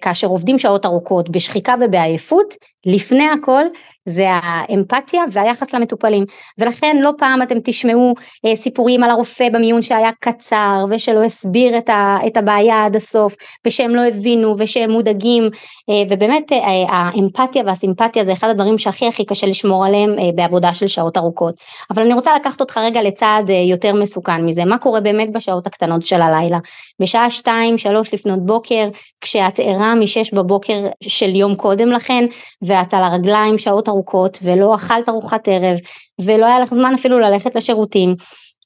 כאשר 0.00 0.26
עובדים 0.26 0.58
שעות 0.58 0.86
ארוכות 0.86 1.30
בשחיקה 1.30 1.74
ובעייפות, 1.80 2.54
לפני 2.86 3.24
הכל 3.28 3.64
זה 4.06 4.26
האמפתיה 4.30 5.22
והיחס 5.32 5.74
למטופלים. 5.74 6.24
ולכן 6.58 6.96
לא 7.00 7.10
פעם 7.18 7.42
אתם 7.42 7.56
תשמעו 7.64 8.14
סיפורים 8.54 9.04
על 9.04 9.10
הרופא 9.10 9.48
במיון 9.52 9.82
שהיה 9.82 10.10
קצר 10.20 10.84
ושלא 10.90 11.24
הסביר 11.24 11.78
את 12.26 12.36
הבעיה 12.36 12.84
עד 12.84 12.96
הסוף 12.96 13.36
ושהם 13.66 13.94
לא 13.94 14.00
הבינו 14.08 14.54
ושהם 14.58 14.90
מודאגים 14.90 15.50
ובאמת 16.10 16.52
האמפתיה 16.88 17.62
והסימפתיה 17.66 18.24
זה 18.24 18.32
אחד 18.32 18.48
הדברים 18.48 18.78
שהכי 18.78 19.06
הכי 19.06 19.24
קשה 19.24 19.46
לשמור 19.46 19.86
עליהם 19.86 20.16
בעבודה 20.34 20.74
של 20.74 20.86
שעות 20.86 21.16
ארוכות. 21.16 21.54
אבל 21.90 22.02
אני 22.02 22.14
רוצה 22.14 22.34
לקחת 22.34 22.60
אותך 22.60 22.78
רגע 22.78 23.02
לצעד 23.02 23.50
יותר 23.50 23.94
מסוכן 23.94 24.46
מזה, 24.46 24.64
מה 24.64 24.78
קורה 24.78 25.00
באמת 25.00 25.32
בשעות 25.32 25.66
הקטנות 25.66 26.02
של 26.02 26.20
הלילה. 26.22 26.58
בשעה 27.00 27.28
2-3 27.42 27.48
לפנות 28.12 28.43
בוקר 28.44 28.88
כשאת 29.20 29.60
ערה 29.60 29.94
מ-6 29.94 30.36
בבוקר 30.36 30.86
של 31.02 31.36
יום 31.36 31.54
קודם 31.54 31.88
לכן 31.88 32.24
ואת 32.62 32.94
על 32.94 33.02
הרגליים 33.02 33.58
שעות 33.58 33.88
ארוכות 33.88 34.38
ולא 34.42 34.74
אכלת 34.74 35.08
ארוחת 35.08 35.48
ערב 35.48 35.78
ולא 36.20 36.46
היה 36.46 36.60
לך 36.60 36.68
זמן 36.68 36.94
אפילו 36.94 37.18
ללכת 37.18 37.54
לשירותים. 37.54 38.14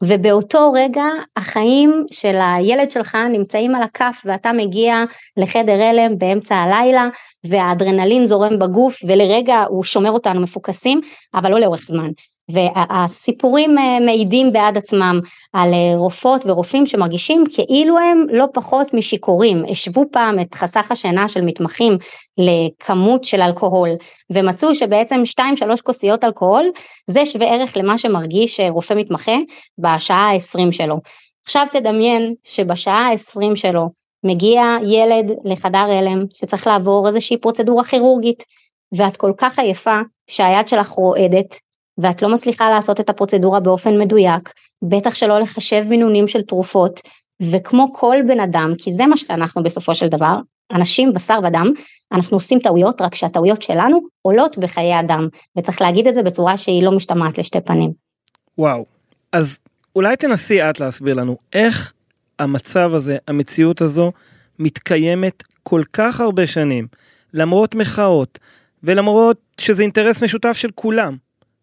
ובאותו 0.03 0.73
רגע 0.73 1.05
החיים 1.37 2.05
של 2.13 2.39
הילד 2.41 2.91
שלך 2.91 3.15
נמצאים 3.15 3.75
על 3.75 3.83
הכף 3.83 4.23
ואתה 4.25 4.53
מגיע 4.53 5.05
לחדר 5.37 5.83
הלם 5.83 6.19
באמצע 6.19 6.57
הלילה 6.57 7.09
והאדרנלין 7.47 8.27
זורם 8.27 8.59
בגוף 8.59 8.99
ולרגע 9.07 9.65
הוא 9.69 9.85
שומר 9.85 10.11
אותנו 10.11 10.41
מפוקסים 10.41 11.01
אבל 11.35 11.51
לא 11.51 11.61
לאורך 11.61 11.81
זמן 11.81 12.11
והסיפורים 12.53 13.75
מעידים 14.07 14.53
בעד 14.53 14.79
עצמם 14.79 15.21
על 15.53 15.71
רופאות 15.97 16.47
ורופאים 16.47 16.87
שמרגישים 16.87 17.45
כאילו 17.55 17.99
הם 17.99 18.25
לא 18.33 18.45
פחות 18.55 18.95
משיכורים, 18.95 19.65
השוו 19.69 20.05
פעם 20.13 20.41
את 20.41 20.55
חסך 20.55 20.93
השינה 20.93 21.29
של 21.29 21.41
מתמחים 21.41 21.99
לכמות 22.39 23.25
של 23.25 23.41
אלכוהול 23.41 23.89
ומצאו 24.31 24.75
שבעצם 24.75 25.23
2-3 25.41 25.43
כוסיות 25.85 26.25
אלכוהול 26.25 26.71
זה 27.07 27.27
שווה 27.27 27.55
ערך 27.55 27.77
למה 27.77 27.99
שמרגיש 27.99 28.61
רופא 28.61 28.95
מתמחה 28.95 29.37
בשעה 29.79 30.31
ה-20 30.31 30.73
שלו. 30.73 30.97
עכשיו 31.45 31.67
תדמיין 31.73 32.35
שבשעה 32.43 33.09
ה-20 33.09 33.57
שלו 33.57 33.89
מגיע 34.25 34.77
ילד 34.87 35.33
לחדר 35.45 35.79
הלם 35.79 36.25
שצריך 36.35 36.67
לעבור 36.67 37.07
איזושהי 37.07 37.37
פרוצדורה 37.37 37.85
כירורגית 37.85 38.45
ואת 38.93 39.17
כל 39.17 39.33
כך 39.37 39.59
עייפה 39.59 40.01
שהיד 40.27 40.69
שלך 40.69 40.89
רועדת 40.89 41.68
ואת 41.99 42.23
לא 42.23 42.35
מצליחה 42.35 42.71
לעשות 42.71 43.01
את 43.01 43.11
הפרוצדורה 43.11 43.61
באופן 43.61 44.01
מדויק, 44.01 44.53
בטח 44.83 45.15
שלא 45.15 45.39
לחשב 45.39 45.85
מינונים 45.89 46.29
של 46.29 46.43
תרופות, 46.43 47.01
וכמו 47.43 47.93
כל 47.93 48.17
בן 48.29 48.41
אדם, 48.41 48.73
כי 48.79 48.93
זה 48.93 49.07
מה 49.07 49.17
שאנחנו 49.17 49.63
בסופו 49.63 49.95
של 49.95 50.09
דבר, 50.09 50.37
אנשים 50.73 51.13
בשר 51.13 51.39
ודם, 51.45 51.73
אנחנו 52.13 52.37
עושים 52.37 52.59
טעויות, 52.59 53.01
רק 53.01 53.15
שהטעויות 53.15 53.63
שלנו 53.63 54.01
עולות 54.23 54.59
בחיי 54.59 55.01
אדם, 55.01 55.29
וצריך 55.59 55.81
להגיד 55.81 56.07
את 56.07 56.15
זה 56.15 56.23
בצורה 56.23 56.57
שהיא 56.57 56.83
לא 56.83 56.93
משתמעת 56.93 57.39
לשתי 57.39 57.61
פנים. 57.61 57.91
וואו, 58.59 58.87
אז 59.33 59.59
אולי 59.97 60.17
תנסי 60.17 60.63
את 60.63 60.81
להסביר 60.81 61.15
לנו 61.15 61.37
איך 61.53 61.93
המצב 62.39 62.95
הזה, 62.95 63.17
המציאות 63.29 63.81
הזו, 63.81 64.13
מתקיימת 64.59 65.43
כל 65.63 65.83
כך 65.93 66.21
הרבה 66.21 66.47
שנים, 66.47 66.87
למרות 67.35 67.75
מחאות, 67.75 68.39
ולמרות 68.83 69.37
שזה 69.61 69.83
אינטרס 69.83 70.23
משותף 70.23 70.53
של 70.53 70.71
כולם. 70.75 71.17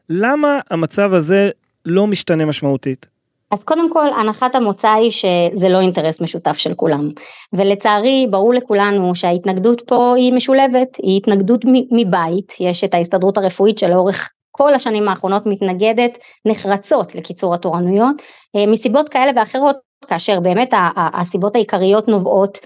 למה 0.09 0.59
המצב 0.71 1.13
הזה 1.13 1.49
לא 1.85 2.07
משתנה 2.07 2.45
משמעותית? 2.45 3.07
אז 3.51 3.63
קודם 3.63 3.93
כל 3.93 4.07
הנחת 4.07 4.55
המוצא 4.55 4.93
היא 4.93 5.11
שזה 5.11 5.69
לא 5.69 5.79
אינטרס 5.79 6.21
משותף 6.21 6.57
של 6.57 6.73
כולם 6.73 7.09
ולצערי 7.53 8.27
ברור 8.29 8.53
לכולנו 8.53 9.15
שההתנגדות 9.15 9.81
פה 9.87 10.13
היא 10.17 10.33
משולבת, 10.33 10.97
היא 11.03 11.17
התנגדות 11.17 11.65
מבית, 11.91 12.53
יש 12.59 12.83
את 12.83 12.93
ההסתדרות 12.93 13.37
הרפואית 13.37 13.77
שלאורך 13.77 14.29
כל 14.51 14.73
השנים 14.73 15.07
האחרונות 15.07 15.45
מתנגדת 15.45 16.17
נחרצות 16.45 17.15
לקיצור 17.15 17.53
התורנויות 17.53 18.21
מסיבות 18.67 19.09
כאלה 19.09 19.31
ואחרות 19.35 19.75
כאשר 20.07 20.39
באמת 20.39 20.73
הסיבות 20.95 21.55
העיקריות 21.55 22.07
נובעות 22.07 22.57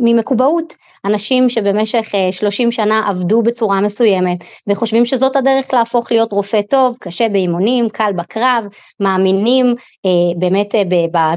ממקובעות, 0.00 0.74
אנשים 1.04 1.48
שבמשך 1.48 2.12
30 2.30 2.72
שנה 2.72 3.08
עבדו 3.08 3.42
בצורה 3.42 3.80
מסוימת 3.80 4.38
וחושבים 4.66 5.06
שזאת 5.06 5.36
הדרך 5.36 5.74
להפוך 5.74 6.12
להיות 6.12 6.32
רופא 6.32 6.60
טוב, 6.70 6.96
קשה 7.00 7.28
באימונים, 7.28 7.88
קל 7.88 8.12
בקרב, 8.16 8.64
מאמינים 9.00 9.74
באמת 10.36 10.74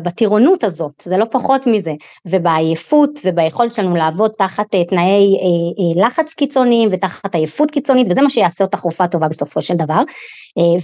בטירונות 0.03 0.63
הזאת, 0.63 0.93
זה 1.01 1.17
לא 1.17 1.25
פחות 1.31 1.67
מזה, 1.67 1.93
ובעייפות 2.25 3.19
וביכולת 3.25 3.75
שלנו 3.75 3.95
לעבוד 3.95 4.31
תחת 4.37 4.75
תנאי 4.87 5.37
לחץ 5.95 6.33
קיצוניים 6.33 6.89
ותחת 6.91 7.35
עייפות 7.35 7.71
קיצונית 7.71 8.07
וזה 8.09 8.21
מה 8.21 8.29
שיעשה 8.29 8.63
אותך 8.63 8.79
רופאה 8.79 9.07
טובה 9.07 9.27
בסופו 9.27 9.61
של 9.61 9.75
דבר, 9.75 10.01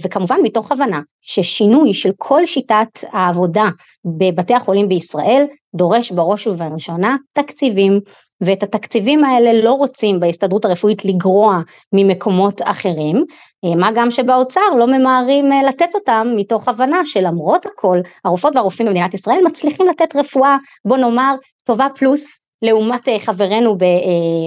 וכמובן 0.04 0.36
מתוך 0.42 0.72
הבנה 0.72 1.00
ששינוי 1.20 1.94
של 1.94 2.10
כל 2.18 2.46
שיטת 2.46 3.00
העבודה 3.12 3.68
בבתי 4.04 4.54
החולים 4.54 4.88
בישראל 4.88 5.44
דורש 5.76 6.12
בראש 6.12 6.46
ובראשונה 6.46 7.16
תקציבים, 7.32 8.00
ואת 8.40 8.62
התקציבים 8.62 9.24
האלה 9.24 9.62
לא 9.62 9.72
רוצים 9.72 10.20
בהסתדרות 10.20 10.64
הרפואית 10.64 11.04
לגרוע 11.04 11.60
ממקומות 11.92 12.60
אחרים, 12.64 13.24
אה, 13.64 13.76
מה 13.76 13.90
גם 13.94 14.10
שבאוצר 14.10 14.60
לא 14.78 14.86
ממהרים 14.86 15.52
אה, 15.52 15.62
לתת 15.62 15.94
אותם 15.94 16.26
מתוך 16.36 16.68
הבנה 16.68 17.04
שלמרות 17.04 17.66
הכל 17.66 17.98
הרופאות 18.24 18.56
והרופאים 18.56 18.88
במדינת 18.88 19.14
ישראל 19.14 19.38
מצליחים 19.46 19.86
לתת 19.86 20.16
רפואה 20.16 20.56
בוא 20.84 20.96
נאמר 20.96 21.34
טובה 21.64 21.86
פלוס 21.96 22.40
לעומת 22.62 23.08
אה, 23.08 23.18
חברינו 23.18 23.78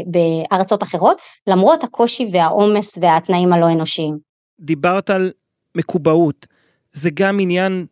בארצות 0.05 0.83
אחרות 0.83 1.17
למרות 1.48 1.83
הקושי 1.83 2.29
והעומס 2.31 2.98
והתנאים 3.01 3.53
הלא 3.53 3.71
אנושיים. 3.71 4.17
דיברת 4.59 5.09
על 5.09 5.31
מקובעות 5.75 6.48
זה 6.91 7.09
גם 7.13 7.39
עניין 7.39 7.86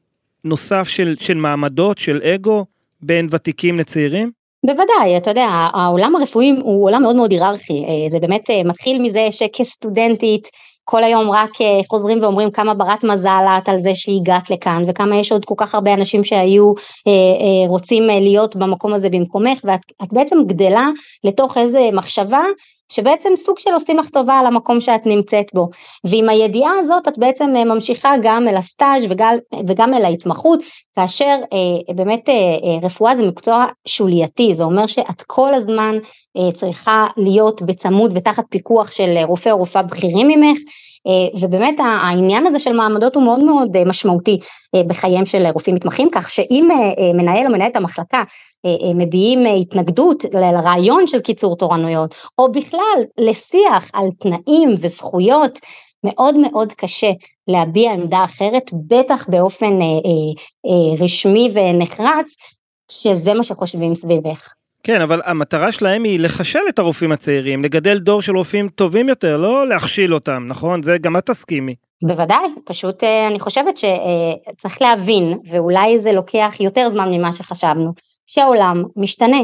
נוסף 0.44 0.88
של, 0.88 1.16
של 1.20 1.34
מעמדות 1.34 1.98
של 1.98 2.22
אגו 2.24 2.66
בין 3.02 3.28
ותיקים 3.32 3.80
לצעירים? 3.80 4.32
בוודאי, 4.66 5.18
אתה 5.18 5.32
יודע, 5.32 5.48
העולם 5.74 6.16
הרפואי 6.16 6.54
הוא 6.62 6.86
עולם 6.86 7.02
מאוד 7.02 7.16
מאוד 7.16 7.32
היררכי, 7.32 7.74
אה, 7.74 8.10
זה 8.10 8.20
באמת 8.20 8.50
אה, 8.50 8.64
מתחיל 8.64 9.02
מזה 9.02 9.28
שכסטודנטית 9.32 10.48
כל 10.84 11.04
היום 11.04 11.32
רק 11.32 11.50
אה, 11.62 11.80
חוזרים 11.90 12.22
ואומרים 12.22 12.52
כמה 12.52 12.74
ברת 12.74 13.04
מזל 13.04 13.46
את 13.58 13.70
על 13.70 13.80
זה 13.80 13.96
שהגעת 13.96 14.50
לכאן 14.50 14.84
וכמה 14.88 15.18
יש 15.18 15.32
עוד 15.32 15.46
כל 15.46 15.56
כך 15.58 15.76
הרבה 15.76 15.94
אנשים 15.94 16.24
שהיו 16.24 16.74
רוצים 17.68 18.04
להיות 18.08 18.56
במקום 18.56 18.94
הזה 18.94 19.10
במקומך 19.10 19.60
ואת 19.64 20.14
בעצם 20.14 20.38
גדלה 20.48 20.90
לתוך 21.24 21.58
איזה 21.58 21.90
מחשבה 21.94 22.42
שבעצם 22.90 23.30
סוג 23.36 23.60
של 23.60 23.72
עושים 23.74 23.98
לך 23.98 24.10
טובה 24.10 24.40
על 24.40 24.46
המקום 24.46 24.82
שאת 24.82 25.06
נמצאת 25.06 25.46
בו. 25.54 25.70
ועם 26.04 26.30
הידיעה 26.30 26.72
הזאת 26.80 27.08
את 27.08 27.18
בעצם 27.18 27.54
אה, 27.56 27.66
ממשיכה 27.66 28.14
גם 28.22 28.48
אל 28.48 28.58
הסטאז' 28.58 29.04
וגם, 29.10 29.36
וגם 29.68 29.94
אל 29.94 30.06
ההתמחות 30.06 30.60
כאשר 30.96 31.36
אה, 31.54 31.96
באמת 31.96 32.30
אה, 32.30 32.34
אה, 32.34 32.80
רפואה 32.84 33.16
זה 33.16 33.28
מקצוע 33.28 33.66
שולייתי 33.88 34.56
זה 34.56 34.64
אומר 34.64 34.88
שאת 34.88 35.22
כל 35.28 35.54
הזמן 35.54 35.98
אה, 36.38 36.52
צריכה 36.52 37.08
להיות 37.18 37.62
בצמוד 37.62 38.12
ותחת 38.16 38.46
פיקוח 38.50 38.92
של 38.92 39.18
רופא 39.24 39.50
או 39.50 39.58
רופאה 39.58 39.84
בכירים 39.84 40.28
ממך 40.28 40.58
אה, 40.58 40.97
ובאמת 41.42 41.76
העניין 41.80 42.48
הזה 42.48 42.60
של 42.60 42.74
מעמדות 42.74 43.16
הוא 43.16 43.24
מאוד 43.24 43.44
מאוד 43.44 43.76
אה, 43.76 43.86
משמעותי 43.86 44.40
אה, 44.76 44.84
בחייהם 44.84 45.26
של 45.26 45.48
רופאים 45.54 45.76
מתמחים, 45.76 46.10
כך 46.12 46.30
שאם 46.30 46.68
מנהל 47.14 47.46
או 47.46 47.52
מנהלת 47.52 47.76
המחלקה 47.76 48.24
מביעים 48.96 49.46
התנגדות 49.62 50.24
לרעיון 50.34 51.08
של 51.08 51.20
קיצור 51.20 51.58
תורנויות, 51.58 52.16
או 52.38 52.52
בכלל 52.52 53.04
לשיח 53.18 53.92
על 53.94 54.08
תנאים 54.20 54.76
וזכויות, 54.80 55.60
מאוד 56.04 56.36
מאוד 56.38 56.74
קשה 56.74 57.12
להביע 57.48 57.92
עמדה 57.92 58.24
אחרת, 58.24 58.72
בטח 58.88 59.30
באופן 59.30 59.80
רשמי 61.00 61.50
ונחרץ, 61.54 62.36
שזה 62.92 63.34
מה 63.34 63.44
שחושבים 63.44 63.96
סביבך. 63.96 64.57
כן, 64.84 65.02
אבל 65.02 65.22
המטרה 65.26 65.72
שלהם 65.72 66.04
היא 66.04 66.20
לחשל 66.20 66.60
את 66.70 66.80
הרופאים 66.80 67.12
הצעירים, 67.12 67.64
לגדל 67.64 68.00
דור 68.00 68.22
של 68.22 68.38
רופאים 68.38 68.70
טובים 68.70 69.10
יותר, 69.10 69.38
לא 69.38 69.68
להכשיל 69.68 70.14
אותם, 70.14 70.44
נכון? 70.48 70.84
זה 70.84 70.98
גם 70.98 71.18
את 71.18 71.26
תסכימי. 71.26 71.76
בוודאי, 72.02 72.48
פשוט 72.66 73.04
אה, 73.04 73.28
אני 73.28 73.40
חושבת 73.40 73.78
שצריך 73.78 74.82
להבין, 74.82 75.38
ואולי 75.50 76.00
זה 76.00 76.12
לוקח 76.12 76.56
יותר 76.60 76.90
זמן 76.90 77.10
ממה 77.12 77.32
שחשבנו, 77.32 77.94
שהעולם 78.28 78.84
משתנה 78.96 79.38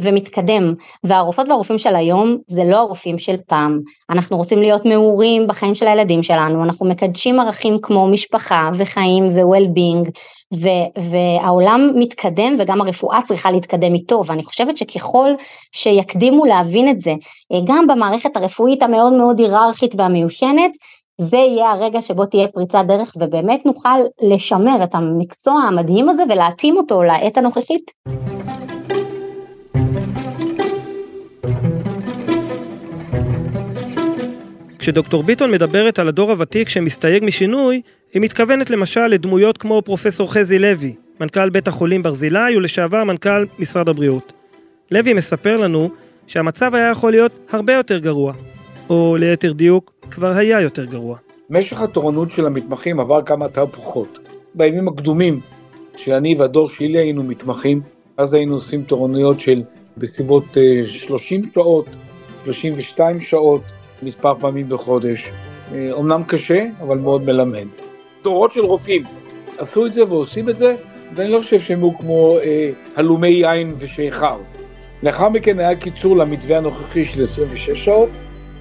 ומתקדם, 0.00 0.74
והרופאות 1.04 1.48
והרופאים 1.48 1.78
של 1.78 1.96
היום 1.96 2.36
זה 2.46 2.64
לא 2.64 2.76
הרופאים 2.76 3.18
של 3.18 3.36
פעם. 3.46 3.80
אנחנו 4.10 4.36
רוצים 4.36 4.58
להיות 4.58 4.86
מעורים 4.86 5.46
בחיים 5.46 5.74
של 5.74 5.88
הילדים 5.88 6.22
שלנו, 6.22 6.64
אנחנו 6.64 6.88
מקדשים 6.88 7.40
ערכים 7.40 7.78
כמו 7.82 8.08
משפחה 8.08 8.70
וחיים 8.74 9.28
ו-well-being, 9.28 10.10
והעולם 11.10 11.92
מתקדם 11.94 12.56
וגם 12.58 12.80
הרפואה 12.80 13.22
צריכה 13.24 13.50
להתקדם 13.50 13.94
איתו, 13.94 14.22
ואני 14.26 14.44
חושבת 14.44 14.76
שככל 14.76 15.30
שיקדימו 15.72 16.44
להבין 16.44 16.88
את 16.88 17.00
זה, 17.00 17.14
אה, 17.52 17.58
גם 17.66 17.86
במערכת 17.86 18.36
הרפואית 18.36 18.82
המאוד 18.82 19.12
מאוד 19.12 19.38
היררכית 19.40 19.94
והמיושנת, 19.98 20.70
זה 21.20 21.36
יהיה 21.36 21.70
הרגע 21.70 22.00
שבו 22.02 22.26
תהיה 22.26 22.48
פריצת 22.48 22.84
דרך 22.88 23.12
ובאמת 23.16 23.66
נוכל 23.66 23.98
לשמר 24.22 24.84
את 24.84 24.94
המקצוע 24.94 25.54
המדהים 25.54 26.08
הזה 26.08 26.22
ולהתאים 26.28 26.76
אותו 26.76 27.02
לעת 27.02 27.38
הנוכחית. 27.38 27.90
כשדוקטור 34.86 35.22
ביטון 35.22 35.50
מדברת 35.50 35.98
על 35.98 36.08
הדור 36.08 36.30
הוותיק 36.30 36.68
שמסתייג 36.68 37.24
משינוי, 37.24 37.80
היא 38.12 38.22
מתכוונת 38.22 38.70
למשל 38.70 39.06
לדמויות 39.06 39.58
כמו 39.58 39.82
פרופסור 39.82 40.32
חזי 40.32 40.58
לוי, 40.58 40.94
מנכ"ל 41.20 41.50
בית 41.50 41.68
החולים 41.68 42.02
ברזילי 42.02 42.56
ולשעבר 42.56 43.04
מנכ"ל 43.04 43.44
משרד 43.58 43.88
הבריאות. 43.88 44.32
לוי 44.90 45.14
מספר 45.14 45.56
לנו 45.56 45.90
שהמצב 46.26 46.74
היה 46.74 46.90
יכול 46.90 47.10
להיות 47.10 47.32
הרבה 47.50 47.72
יותר 47.72 47.98
גרוע, 47.98 48.32
או 48.90 49.16
ליתר 49.16 49.52
דיוק, 49.52 49.92
כבר 50.10 50.32
היה 50.36 50.60
יותר 50.60 50.84
גרוע. 50.84 51.18
משך 51.50 51.80
התורנות 51.80 52.30
של 52.30 52.46
המתמחים 52.46 53.00
עבר 53.00 53.22
כמה 53.22 53.48
תהפוכות. 53.48 54.18
בימים 54.54 54.88
הקדומים, 54.88 55.40
שאני 55.96 56.34
והדור 56.38 56.68
שלי 56.68 56.98
היינו 56.98 57.22
מתמחים, 57.22 57.80
אז 58.16 58.34
היינו 58.34 58.54
עושים 58.54 58.82
תורנויות 58.82 59.40
של 59.40 59.62
בסביבות 59.96 60.56
30 60.86 61.40
אה, 61.40 61.50
שעות, 61.54 61.86
32 62.44 63.20
שעות, 63.20 63.62
מספר 64.02 64.34
פעמים 64.40 64.68
בחודש. 64.68 65.30
אומנם 65.90 66.20
אה, 66.20 66.26
קשה, 66.26 66.66
אבל 66.80 66.98
מאוד 66.98 67.22
מלמד. 67.22 67.66
דורות 68.22 68.52
של 68.52 68.60
רופאים 68.60 69.04
עשו 69.58 69.86
את 69.86 69.92
זה 69.92 70.04
ועושים 70.04 70.48
את 70.48 70.56
זה, 70.56 70.76
ואני 71.14 71.30
לא 71.30 71.38
חושב 71.38 71.60
שהם 71.60 71.84
היו 71.84 71.98
כמו 71.98 72.38
אה, 72.38 72.70
הלומי 72.96 73.28
יין 73.28 73.74
ושיכר. 73.78 74.38
לאחר 75.02 75.28
מכן 75.28 75.58
היה 75.58 75.76
קיצור 75.76 76.16
למתווה 76.16 76.56
הנוכחי 76.56 77.04
של 77.04 77.22
26 77.22 77.70
שעות, 77.84 78.08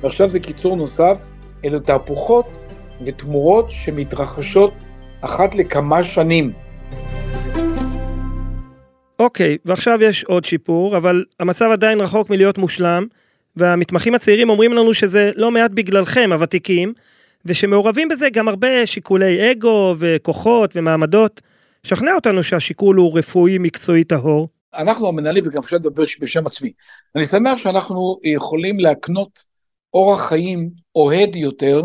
ועכשיו 0.01 0.29
זה 0.29 0.39
קיצור 0.39 0.75
נוסף, 0.75 1.25
אלו 1.65 1.79
תהפוכות 1.79 2.57
ותמורות 3.05 3.71
שמתרחשות 3.71 4.73
אחת 5.21 5.55
לכמה 5.55 6.03
שנים. 6.03 6.51
אוקיי, 9.19 9.55
okay, 9.55 9.57
ועכשיו 9.65 10.03
יש 10.03 10.23
עוד 10.23 10.45
שיפור, 10.45 10.97
אבל 10.97 11.23
המצב 11.39 11.65
עדיין 11.71 12.01
רחוק 12.01 12.29
מלהיות 12.29 12.57
מושלם, 12.57 13.07
והמתמחים 13.57 14.15
הצעירים 14.15 14.49
אומרים 14.49 14.73
לנו 14.73 14.93
שזה 14.93 15.31
לא 15.35 15.51
מעט 15.51 15.71
בגללכם, 15.71 16.29
הוותיקים, 16.33 16.93
ושמעורבים 17.45 18.07
בזה 18.07 18.29
גם 18.29 18.47
הרבה 18.47 18.85
שיקולי 18.85 19.51
אגו 19.51 19.95
וכוחות 19.97 20.71
ומעמדות. 20.75 21.41
שכנע 21.85 22.13
אותנו 22.13 22.43
שהשיקול 22.43 22.95
הוא 22.95 23.17
רפואי 23.17 23.57
מקצועי 23.57 24.03
טהור. 24.03 24.49
אנחנו 24.73 25.07
המנהלים, 25.07 25.47
וגם 25.47 25.59
עכשיו 25.59 25.79
לדבר 25.79 26.03
בשם 26.21 26.47
עצמי, 26.47 26.71
אני 27.15 27.25
שמח 27.25 27.57
שאנחנו 27.57 28.19
יכולים 28.23 28.79
להקנות 28.79 29.39
אורח 29.93 30.29
חיים 30.29 30.69
אוהד 30.95 31.35
יותר 31.35 31.81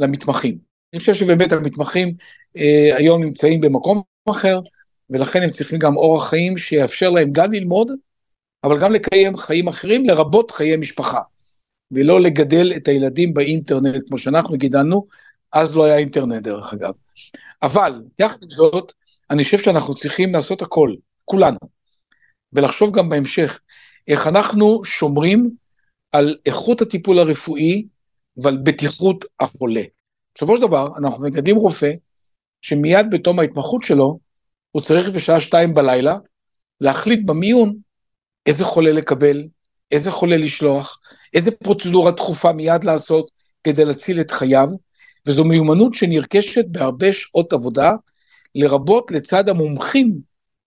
למתמחים. 0.00 0.56
אני 0.92 1.00
חושב 1.00 1.14
שבאמת 1.14 1.52
המתמחים 1.52 2.14
אה, 2.56 2.96
היום 2.96 3.24
נמצאים 3.24 3.60
במקום 3.60 4.02
אחר, 4.30 4.60
ולכן 5.10 5.42
הם 5.42 5.50
צריכים 5.50 5.78
גם 5.78 5.96
אורח 5.96 6.28
חיים 6.28 6.58
שיאפשר 6.58 7.10
להם 7.10 7.28
גם 7.32 7.52
ללמוד, 7.52 7.88
אבל 8.64 8.80
גם 8.80 8.92
לקיים 8.92 9.36
חיים 9.36 9.68
אחרים, 9.68 10.04
לרבות 10.04 10.50
חיי 10.50 10.76
משפחה. 10.76 11.20
ולא 11.90 12.20
לגדל 12.20 12.72
את 12.76 12.88
הילדים 12.88 13.34
באינטרנט 13.34 14.02
כמו 14.08 14.18
שאנחנו 14.18 14.56
גידלנו, 14.56 15.06
אז 15.52 15.76
לא 15.76 15.84
היה 15.84 15.98
אינטרנט 15.98 16.42
דרך 16.42 16.72
אגב. 16.72 16.92
אבל, 17.62 18.02
יחד 18.18 18.42
עם 18.42 18.50
זאת, 18.50 18.92
אני 19.30 19.44
חושב 19.44 19.58
שאנחנו 19.58 19.94
צריכים 19.94 20.32
לעשות 20.32 20.62
הכל, 20.62 20.94
כולנו, 21.24 21.58
ולחשוב 22.52 22.96
גם 22.96 23.08
בהמשך, 23.08 23.60
איך 24.08 24.26
אנחנו 24.26 24.84
שומרים 24.84 25.50
על 26.12 26.36
איכות 26.46 26.82
הטיפול 26.82 27.18
הרפואי 27.18 27.86
ועל 28.36 28.58
בטיחות 28.62 29.24
החולה. 29.40 29.82
בסופו 30.34 30.56
של 30.56 30.62
דבר, 30.62 30.88
אנחנו 30.98 31.24
מגדלים 31.24 31.56
רופא 31.56 31.92
שמיד 32.62 33.06
בתום 33.10 33.38
ההתמחות 33.38 33.82
שלו, 33.82 34.18
הוא 34.70 34.82
צריך 34.82 35.08
בשעה 35.08 35.40
שתיים 35.40 35.74
בלילה 35.74 36.16
להחליט 36.80 37.24
במיון 37.24 37.76
איזה 38.50 38.64
חולה 38.64 38.92
לקבל, 38.92 39.44
איזה 39.90 40.10
חולה 40.10 40.36
לשלוח, 40.36 40.98
איזה 41.34 41.50
פרוצדורה 41.50 42.10
דחופה 42.10 42.52
מיד 42.52 42.84
לעשות 42.84 43.30
כדי 43.64 43.84
להציל 43.84 44.20
את 44.20 44.30
חייו, 44.30 44.68
וזו 45.26 45.44
מיומנות 45.44 45.94
שנרכשת 45.94 46.64
בהרבה 46.68 47.12
שעות 47.12 47.52
עבודה, 47.52 47.92
לרבות 48.54 49.10
לצד 49.10 49.48
המומחים 49.48 50.18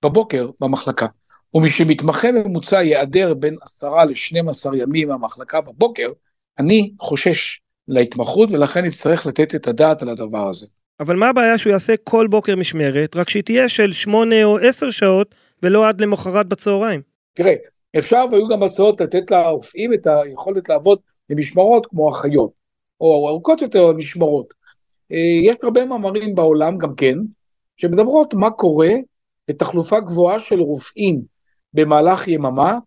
בבוקר 0.06 0.50
במחלקה. 0.60 1.06
ומשמתמחה 1.54 2.32
ממוצע 2.32 2.84
ייעדר 2.84 3.34
בין 3.34 3.56
עשרה 3.62 4.06
לשנים 4.06 4.50
עשר 4.50 4.76
ימים 4.76 5.08
מהמחלקה 5.08 5.62
בבוקר, 5.62 6.10
אני 6.60 6.92
חושש 7.00 7.60
להתמחות 7.88 8.52
ולכן 8.52 8.86
נצטרך 8.86 9.26
לתת 9.26 9.56
את 9.56 9.68
הדעת 9.68 10.02
על 10.02 10.10
הדבר 10.10 10.50
הזה. 10.50 10.68
אבל 11.00 11.16
מה 11.16 11.30
הבעיה 11.30 11.58
שהוא 11.58 11.72
יעשה 11.72 11.94
כל 12.04 12.28
בוקר 12.28 12.56
משמרת, 12.56 13.16
רק 13.16 13.30
שהיא 13.30 13.44
תהיה 13.44 13.70
של 13.70 13.94
שמונה 13.94 14.44
או 14.44 14.58
עשר 14.60 14.90
שעות 14.90 15.36
ולא 15.64 15.90
עד 15.90 16.02
למחרת 16.02 16.48
בצהריים? 16.48 17.02
תראה, 17.34 17.54
אפשר 17.98 18.26
והיו 18.32 18.48
גם 18.48 18.64
הצעות 18.64 19.02
לתת 19.02 19.32
לרופאים 19.32 19.94
את 19.94 20.08
היכולת 20.08 20.70
לעבוד 20.70 21.00
במשמרות 21.30 21.86
כמו 21.86 22.10
אחיות, 22.10 22.52
או 23.02 23.30
ארוכות 23.30 23.62
יותר 23.62 23.92
משמרות. 23.92 24.54
אה, 25.12 25.18
יש 25.44 25.56
הרבה 25.64 25.86
מאמרים 25.86 26.36
בעולם 26.36 26.78
גם 26.78 26.96
כן, 26.96 27.18
שמדברות 27.78 28.34
מה 28.34 28.50
קורה 28.50 28.92
לתחלופה 29.50 30.00
גבוהה 30.00 30.40
של 30.40 30.60
רופאים 30.60 31.22
במהלך 31.74 32.28
יממה, 32.28 32.78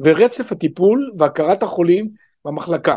ורצף 0.00 0.52
הטיפול 0.52 1.10
והכרת 1.18 1.62
החולים 1.62 2.08
במחלקה 2.44 2.96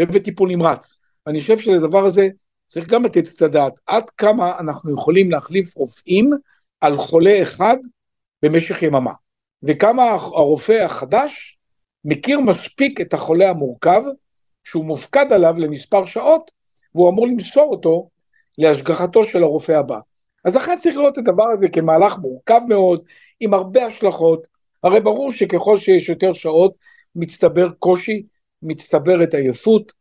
ובטיפול 0.00 0.48
נמרץ. 0.48 1.00
אני 1.26 1.40
חושב 1.40 1.58
שלדבר 1.58 2.04
הזה 2.04 2.28
צריך 2.66 2.86
גם 2.86 3.04
לתת 3.04 3.28
את 3.36 3.42
הדעת 3.42 3.72
עד 3.86 4.10
כמה 4.10 4.58
אנחנו 4.58 4.94
יכולים 4.94 5.30
להחליף 5.30 5.76
רופאים 5.76 6.30
על 6.80 6.96
חולה 6.96 7.42
אחד 7.42 7.76
במשך 8.42 8.82
יממה, 8.82 9.12
וכמה 9.66 10.02
הרופא 10.10 10.72
החדש 10.72 11.58
מכיר 12.04 12.40
מספיק 12.40 13.00
את 13.00 13.14
החולה 13.14 13.50
המורכב 13.50 14.02
שהוא 14.64 14.84
מופקד 14.84 15.32
עליו 15.32 15.54
למספר 15.58 16.04
שעות 16.04 16.50
והוא 16.94 17.10
אמור 17.10 17.26
למסור 17.26 17.70
אותו 17.70 18.08
להשגחתו 18.58 19.24
של 19.24 19.42
הרופא 19.42 19.72
הבא. 19.72 19.98
אז 20.44 20.56
לכן 20.56 20.76
צריך 20.78 20.96
לראות 20.96 21.12
את 21.12 21.18
הדבר 21.18 21.44
הזה 21.58 21.68
כמהלך 21.68 22.18
מורכב 22.18 22.60
מאוד, 22.68 23.02
עם 23.40 23.54
הרבה 23.54 23.86
השלכות, 23.86 24.46
הרי 24.82 25.00
ברור 25.00 25.32
שככל 25.32 25.76
שיש 25.76 26.08
יותר 26.08 26.32
שעות 26.32 26.74
מצטבר 27.16 27.70
קושי, 27.78 28.22
מצטברת 28.62 29.34
עייפות, 29.34 29.92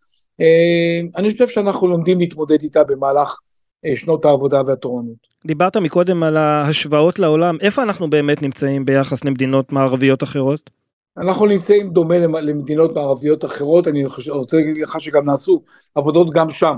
אה, 0.41 0.99
אני 1.15 1.31
חושב 1.31 1.47
שאנחנו 1.47 1.87
לומדים 1.87 2.19
להתמודד 2.19 2.61
איתה 2.61 2.83
במהלך 2.83 3.39
שנות 3.95 4.25
העבודה 4.25 4.61
והתורנות. 4.67 5.33
דיברת 5.45 5.77
מקודם 5.77 6.23
על 6.23 6.37
ההשוואות 6.37 7.19
לעולם, 7.19 7.57
איפה 7.61 7.83
אנחנו 7.83 8.09
באמת 8.09 8.41
נמצאים 8.41 8.85
ביחס 8.85 9.23
למדינות 9.23 9.71
מערביות 9.71 10.23
אחרות? 10.23 10.69
אנחנו 11.17 11.45
נמצאים 11.45 11.89
דומה 11.89 12.19
למדינות 12.19 12.95
מערביות 12.95 13.45
אחרות, 13.45 13.87
אני 13.87 14.05
רוצה 14.29 14.57
להגיד 14.57 14.77
לך 14.77 15.01
שגם 15.01 15.25
נעשו 15.25 15.63
עבודות 15.95 16.29
גם 16.33 16.49
שם, 16.49 16.77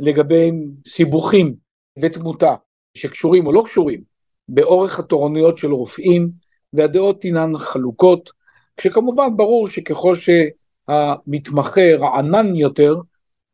לגבי 0.00 0.50
סיבוכים 0.88 1.54
ותמותה, 2.02 2.54
שקשורים 2.94 3.46
או 3.46 3.52
לא 3.52 3.62
קשורים, 3.66 4.00
באורך 4.48 4.98
התורנויות 4.98 5.58
של 5.58 5.72
רופאים, 5.72 6.30
והדעות 6.72 7.24
אינן 7.24 7.58
חלוקות, 7.58 8.30
כשכמובן 8.76 9.36
ברור 9.36 9.66
שככל 9.66 10.14
שהמתמחה 10.14 11.94
רענן 11.98 12.54
יותר, 12.54 12.96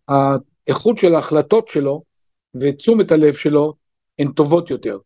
האיכות 0.08 0.98
של 0.98 1.14
ההחלטות 1.14 1.68
שלו 1.68 2.02
ותשומת 2.54 3.12
הלב 3.12 3.34
שלו 3.34 3.74
הן 4.18 4.28
טובות 4.28 4.70
יותר. 4.70 4.98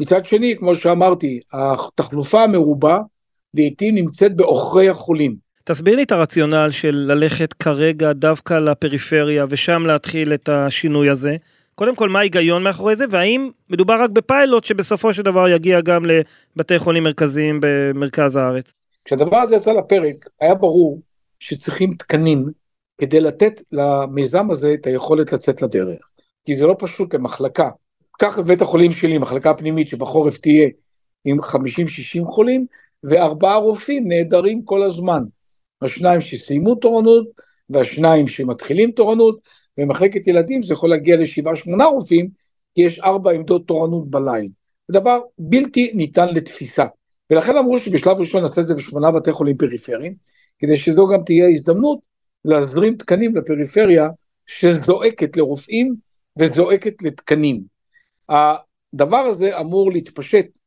מצד 0.00 0.26
שני, 0.26 0.56
כמו 0.58 0.74
שאמרתי, 0.74 1.40
התחלופה 1.52 2.44
המרובה 2.44 2.98
לעיתים 3.54 3.94
נמצאת 3.94 4.36
בעוכרי 4.36 4.88
החולים. 4.88 5.36
תסביר 5.64 5.96
לי 5.96 6.02
את 6.02 6.12
הרציונל 6.12 6.70
של 6.70 6.96
ללכת 7.08 7.52
כרגע 7.52 8.12
דווקא 8.12 8.54
לפריפריה 8.54 9.46
ושם 9.48 9.82
להתחיל 9.86 10.34
את 10.34 10.48
השינוי 10.48 11.10
הזה. 11.10 11.36
קודם 11.74 11.96
כל, 11.96 12.08
מה 12.08 12.18
ההיגיון 12.18 12.62
מאחורי 12.62 12.96
זה, 12.96 13.04
והאם 13.10 13.50
מדובר 13.70 14.02
רק 14.02 14.10
בפיילוט 14.10 14.64
שבסופו 14.64 15.14
של 15.14 15.22
דבר 15.22 15.48
יגיע 15.48 15.80
גם 15.80 16.02
לבתי 16.04 16.78
חולים 16.78 17.02
מרכזיים 17.02 17.60
במרכז 17.62 18.36
הארץ? 18.36 18.72
כשהדבר 19.04 19.36
הזה 19.36 19.56
יצא 19.56 19.72
לפרק, 19.72 20.28
היה 20.40 20.54
ברור 20.54 21.00
שצריכים 21.38 21.94
תקנים 21.94 22.46
כדי 23.00 23.20
לתת 23.20 23.60
למיזם 23.72 24.50
הזה 24.50 24.74
את 24.74 24.86
היכולת 24.86 25.32
לצאת 25.32 25.62
לדרך. 25.62 26.11
כי 26.44 26.54
זה 26.54 26.66
לא 26.66 26.76
פשוט 26.78 27.14
למחלקה. 27.14 27.70
קח 28.18 28.38
את 28.38 28.44
בית 28.44 28.62
החולים 28.62 28.92
שלי, 28.92 29.18
מחלקה 29.18 29.54
פנימית 29.54 29.88
שבחורף 29.88 30.38
תהיה 30.38 30.68
עם 31.24 31.40
50-60 31.40 31.44
חולים, 32.30 32.66
וארבעה 33.04 33.56
רופאים 33.56 34.08
נעדרים 34.08 34.64
כל 34.64 34.82
הזמן. 34.82 35.22
השניים 35.82 36.20
שסיימו 36.20 36.74
תורנות, 36.74 37.26
והשניים 37.70 38.28
שמתחילים 38.28 38.90
תורנות, 38.90 39.38
במחלקת 39.78 40.26
ילדים 40.26 40.62
זה 40.62 40.72
יכול 40.72 40.90
להגיע 40.90 41.16
לשבעה 41.16 41.56
שמונה 41.56 41.84
רופאים, 41.84 42.28
כי 42.74 42.82
יש 42.82 42.98
ארבע 42.98 43.30
עמדות 43.30 43.66
תורנות 43.66 44.10
בליין. 44.10 44.50
זה 44.88 45.00
דבר 45.00 45.20
בלתי 45.38 45.90
ניתן 45.94 46.34
לתפיסה. 46.34 46.86
ולכן 47.30 47.56
אמרו 47.56 47.78
שבשלב 47.78 48.16
ראשון 48.18 48.42
נעשה 48.42 48.60
את 48.60 48.66
זה 48.66 48.74
בשמונה 48.74 49.10
בתי 49.10 49.32
חולים 49.32 49.56
פריפריים, 49.56 50.14
כדי 50.58 50.76
שזו 50.76 51.06
גם 51.06 51.24
תהיה 51.24 51.48
הזדמנות 51.48 51.98
להזרים 52.44 52.96
תקנים 52.96 53.36
לפריפריה 53.36 54.08
שזועקת 54.46 55.36
לרופאים 55.36 55.94
וזועקת 56.38 57.02
לתקנים. 57.02 57.62
הדבר 58.28 59.16
הזה 59.16 59.60
אמור 59.60 59.92
להתפשט 59.92 60.58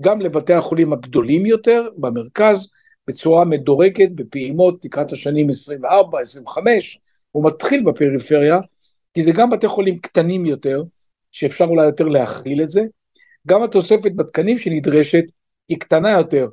גם 0.00 0.20
לבתי 0.20 0.52
החולים 0.52 0.92
הגדולים 0.92 1.46
יותר 1.46 1.88
במרכז, 1.96 2.68
בצורה 3.06 3.44
מדורגת, 3.44 4.10
בפעימות 4.14 4.84
לקראת 4.84 5.12
השנים 5.12 5.48
24, 5.48 6.20
25, 6.20 6.98
הוא 7.32 7.44
מתחיל 7.44 7.84
בפריפריה, 7.84 8.58
כי 9.14 9.24
זה 9.24 9.32
גם 9.32 9.50
בתי 9.50 9.68
חולים 9.68 9.98
קטנים 9.98 10.46
יותר, 10.46 10.82
שאפשר 11.32 11.64
אולי 11.64 11.86
יותר 11.86 12.08
להכיל 12.08 12.62
את 12.62 12.70
זה, 12.70 12.80
גם 13.46 13.62
התוספת 13.62 14.12
בתקנים 14.16 14.58
שנדרשת 14.58 15.24
היא 15.68 15.78
קטנה 15.80 16.10
יותר 16.10 16.46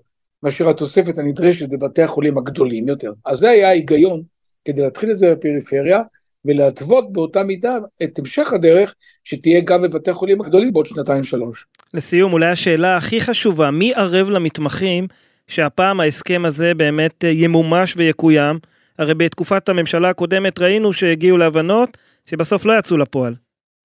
מאשר 0.44 0.70
התוספת 0.70 1.18
הנדרשת 1.18 1.70
בבתי 1.70 2.02
החולים 2.02 2.38
הגדולים 2.38 2.88
יותר. 2.88 3.14
אז 3.26 3.38
זה 3.38 3.50
היה 3.50 3.68
ההיגיון 3.68 4.24
כדי 4.66 4.82
להתחיל 4.82 5.12
את 5.12 5.16
זה 5.16 5.36
בפריפריה, 5.36 6.02
ולהתוות 6.46 7.14
באותה 7.14 7.44
מידה 7.44 7.78
את 8.04 8.20
המשך 8.20 8.54
הדרך 8.54 8.96
שתהיה 9.24 9.62
גם 9.62 9.82
בבתי 9.82 10.12
החולים 10.12 10.42
הגדולים 10.42 10.74
בעוד 10.74 10.86
שנתיים 10.86 11.24
שלוש. 11.24 11.66
לסיום, 11.94 12.34
אולי 12.34 12.46
השאלה 12.46 12.98
הכי 12.98 13.22
חשובה, 13.22 13.72
מי 13.72 13.94
ערב 13.94 14.30
למתמחים 14.30 15.08
שהפעם 15.48 16.00
ההסכם 16.00 16.46
הזה 16.46 16.74
באמת 16.74 17.24
ימומש 17.24 17.98
ויקוים? 17.98 18.60
הרי 19.00 19.14
בתקופת 19.14 19.70
הממשלה 19.70 20.10
הקודמת 20.10 20.60
ראינו 20.60 20.94
שהגיעו 20.94 21.38
להבנות 21.38 21.98
שבסוף 22.26 22.66
לא 22.66 22.80
יצאו 22.80 22.98
לפועל. 22.98 23.36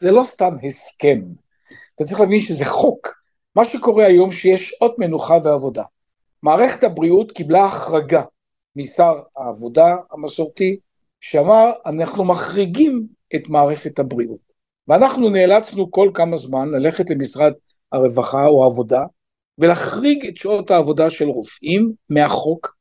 זה 0.00 0.10
לא 0.10 0.22
סתם 0.26 0.52
הסכם, 0.62 1.20
אתה 1.94 2.04
צריך 2.04 2.20
להבין 2.20 2.40
שזה 2.40 2.64
חוק. 2.64 3.20
מה 3.56 3.64
שקורה 3.64 4.06
היום 4.06 4.30
שיש 4.30 4.68
שעות 4.68 4.98
מנוחה 4.98 5.38
ועבודה. 5.44 5.82
מערכת 6.42 6.84
הבריאות 6.84 7.32
קיבלה 7.32 7.64
החרגה 7.64 8.22
משר 8.76 9.20
העבודה 9.36 9.96
המסורתי, 10.12 10.76
שאמר 11.20 11.70
אנחנו 11.86 12.24
מחריגים 12.24 13.06
את 13.34 13.48
מערכת 13.48 13.98
הבריאות. 13.98 14.50
ואנחנו 14.88 15.30
נאלצנו 15.30 15.90
כל 15.90 16.10
כמה 16.14 16.36
זמן 16.36 16.68
ללכת 16.68 17.10
למשרד 17.10 17.52
הרווחה 17.92 18.46
או 18.46 18.64
העבודה 18.64 19.04
ולהחריג 19.58 20.26
את 20.26 20.36
שעות 20.36 20.70
העבודה 20.70 21.10
של 21.10 21.28
רופאים 21.28 21.92
מהחוק. 22.10 22.76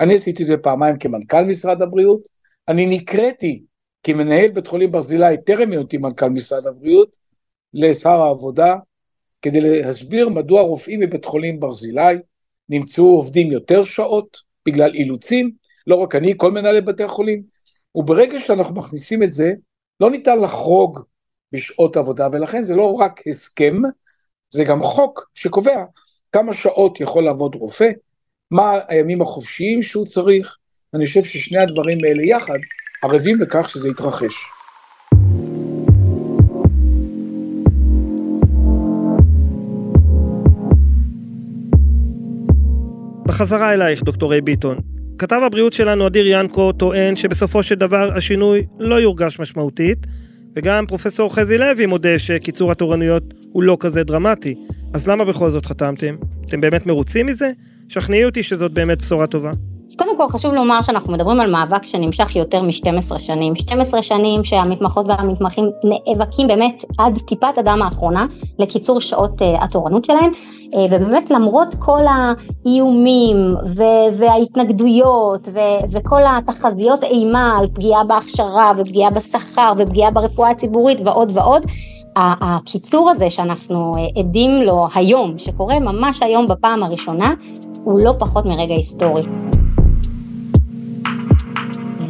אני 0.00 0.14
עשיתי 0.14 0.42
את 0.42 0.46
זה 0.46 0.56
פעמיים 0.56 0.98
כמנכ"ל 0.98 1.44
משרד 1.44 1.82
הבריאות, 1.82 2.20
אני 2.68 2.86
נקראתי 2.86 3.62
כמנהל 4.02 4.48
בית 4.48 4.66
חולים 4.66 4.92
ברזילי, 4.92 5.36
טרם 5.46 5.72
היותי 5.72 5.98
מנכ"ל 5.98 6.28
משרד 6.28 6.66
הבריאות, 6.66 7.16
לשר 7.74 8.20
העבודה, 8.20 8.76
כדי 9.42 9.60
להסביר 9.60 10.28
מדוע 10.28 10.60
רופאים 10.60 11.00
בבית 11.00 11.24
חולים 11.24 11.60
ברזילי 11.60 12.18
נמצאו 12.68 13.04
עובדים 13.04 13.52
יותר 13.52 13.84
שעות 13.84 14.36
בגלל 14.66 14.94
אילוצים, 14.94 15.50
לא 15.86 15.96
רק 15.96 16.14
אני, 16.14 16.34
כל 16.36 16.50
מנהלי 16.50 16.80
בתי 16.80 17.02
החולים, 17.02 17.42
וברגע 17.94 18.38
שאנחנו 18.38 18.74
מכניסים 18.74 19.22
את 19.22 19.32
זה, 19.32 19.52
לא 20.00 20.10
ניתן 20.10 20.38
לחרוג 20.38 21.00
בשעות 21.52 21.96
עבודה, 21.96 22.28
ולכן 22.32 22.62
זה 22.62 22.76
לא 22.76 22.94
רק 22.94 23.20
הסכם, 23.26 23.76
זה 24.54 24.64
גם 24.64 24.82
חוק 24.82 25.30
שקובע 25.34 25.84
כמה 26.32 26.52
שעות 26.52 27.00
יכול 27.00 27.24
לעבוד 27.24 27.54
רופא, 27.54 27.90
מה 28.50 28.78
הימים 28.88 29.22
החופשיים 29.22 29.82
שהוא 29.82 30.06
צריך, 30.06 30.56
אני 30.94 31.06
חושב 31.06 31.24
ששני 31.24 31.58
הדברים 31.58 31.98
האלה 32.04 32.22
יחד 32.24 32.58
ערבים 33.02 33.40
לכך 33.40 33.70
שזה 33.70 33.88
יתרחש. 33.88 34.34
בחזרה 43.26 43.72
אלייך, 43.72 44.02
דוקטור 44.02 44.30
ריי 44.30 44.40
ביטון. 44.40 45.01
כתב 45.18 45.40
הבריאות 45.46 45.72
שלנו, 45.72 46.06
אדיר 46.06 46.26
ינקו, 46.26 46.72
טוען 46.72 47.16
שבסופו 47.16 47.62
של 47.62 47.74
דבר 47.74 48.16
השינוי 48.16 48.66
לא 48.78 48.94
יורגש 48.94 49.40
משמעותית, 49.40 49.98
וגם 50.56 50.86
פרופסור 50.86 51.34
חזי 51.34 51.58
לוי 51.58 51.86
מודה 51.86 52.18
שקיצור 52.18 52.72
התורנויות 52.72 53.34
הוא 53.52 53.62
לא 53.62 53.76
כזה 53.80 54.04
דרמטי. 54.04 54.54
אז 54.94 55.08
למה 55.08 55.24
בכל 55.24 55.50
זאת 55.50 55.66
חתמתם? 55.66 56.16
אתם 56.44 56.60
באמת 56.60 56.86
מרוצים 56.86 57.26
מזה? 57.26 57.48
שכנעי 57.88 58.24
אותי 58.24 58.42
שזאת 58.42 58.72
באמת 58.72 58.98
בשורה 59.02 59.26
טובה. 59.26 59.50
אז 59.92 59.96
קודם 59.96 60.16
כל 60.16 60.28
חשוב 60.28 60.54
לומר 60.54 60.82
שאנחנו 60.82 61.12
מדברים 61.12 61.40
על 61.40 61.50
מאבק 61.50 61.86
שנמשך 61.86 62.36
יותר 62.36 62.62
מ-12 62.62 63.18
שנים. 63.18 63.54
12 63.54 64.02
שנים 64.02 64.44
שהמתמחות 64.44 65.06
והמתמחים 65.08 65.64
נאבקים 65.84 66.48
באמת 66.48 66.84
עד 66.98 67.18
טיפת 67.18 67.58
הדם 67.58 67.80
האחרונה 67.84 68.26
לקיצור 68.58 69.00
שעות 69.00 69.42
uh, 69.42 69.64
התורנות 69.64 70.04
שלהם, 70.04 70.30
uh, 70.30 70.76
ובאמת 70.90 71.30
למרות 71.30 71.74
כל 71.78 72.00
האיומים 72.08 73.36
ו- 73.76 74.18
וההתנגדויות 74.18 75.48
ו- 75.52 75.84
וכל 75.90 76.20
התחזיות 76.30 77.04
אימה 77.04 77.58
על 77.58 77.66
פגיעה 77.74 78.04
בהכשרה 78.04 78.72
ופגיעה 78.78 79.10
בשכר 79.10 79.72
ופגיעה 79.76 80.10
ברפואה 80.10 80.50
הציבורית 80.50 81.00
ועוד 81.04 81.32
ועוד, 81.34 81.66
הקיצור 82.16 83.10
הזה 83.10 83.30
שאנחנו 83.30 83.92
אה, 83.98 84.20
עדים 84.20 84.62
לו 84.62 84.86
היום, 84.94 85.38
שקורה 85.38 85.78
ממש 85.78 86.22
היום 86.22 86.46
בפעם 86.46 86.82
הראשונה, 86.82 87.34
הוא 87.84 88.00
לא 88.02 88.12
פחות 88.18 88.46
מרגע 88.46 88.74
היסטורי. 88.74 89.22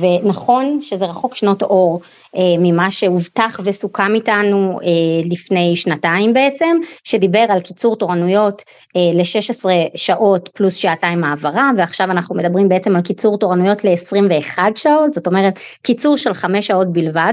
ונכון 0.02 0.78
שזה 0.82 1.06
רחוק 1.06 1.34
שנות 1.34 1.62
אור 1.62 2.00
ממה 2.58 2.90
שהובטח 2.90 3.60
וסוכם 3.64 4.14
איתנו 4.14 4.78
אה, 4.82 5.28
לפני 5.30 5.76
שנתיים 5.76 6.32
בעצם, 6.32 6.76
שדיבר 7.04 7.44
על 7.48 7.60
קיצור 7.60 7.96
תורנויות 7.96 8.62
אה, 8.96 9.00
ל-16 9.14 9.64
שעות 9.94 10.48
פלוס 10.52 10.74
שעתיים 10.74 11.20
מעברה, 11.20 11.70
ועכשיו 11.76 12.10
אנחנו 12.10 12.36
מדברים 12.36 12.68
בעצם 12.68 12.96
על 12.96 13.02
קיצור 13.02 13.38
תורנויות 13.38 13.84
ל-21 13.84 14.58
שעות, 14.74 15.14
זאת 15.14 15.26
אומרת 15.26 15.58
קיצור 15.82 16.16
של 16.16 16.32
5 16.32 16.66
שעות 16.66 16.92
בלבד, 16.92 17.32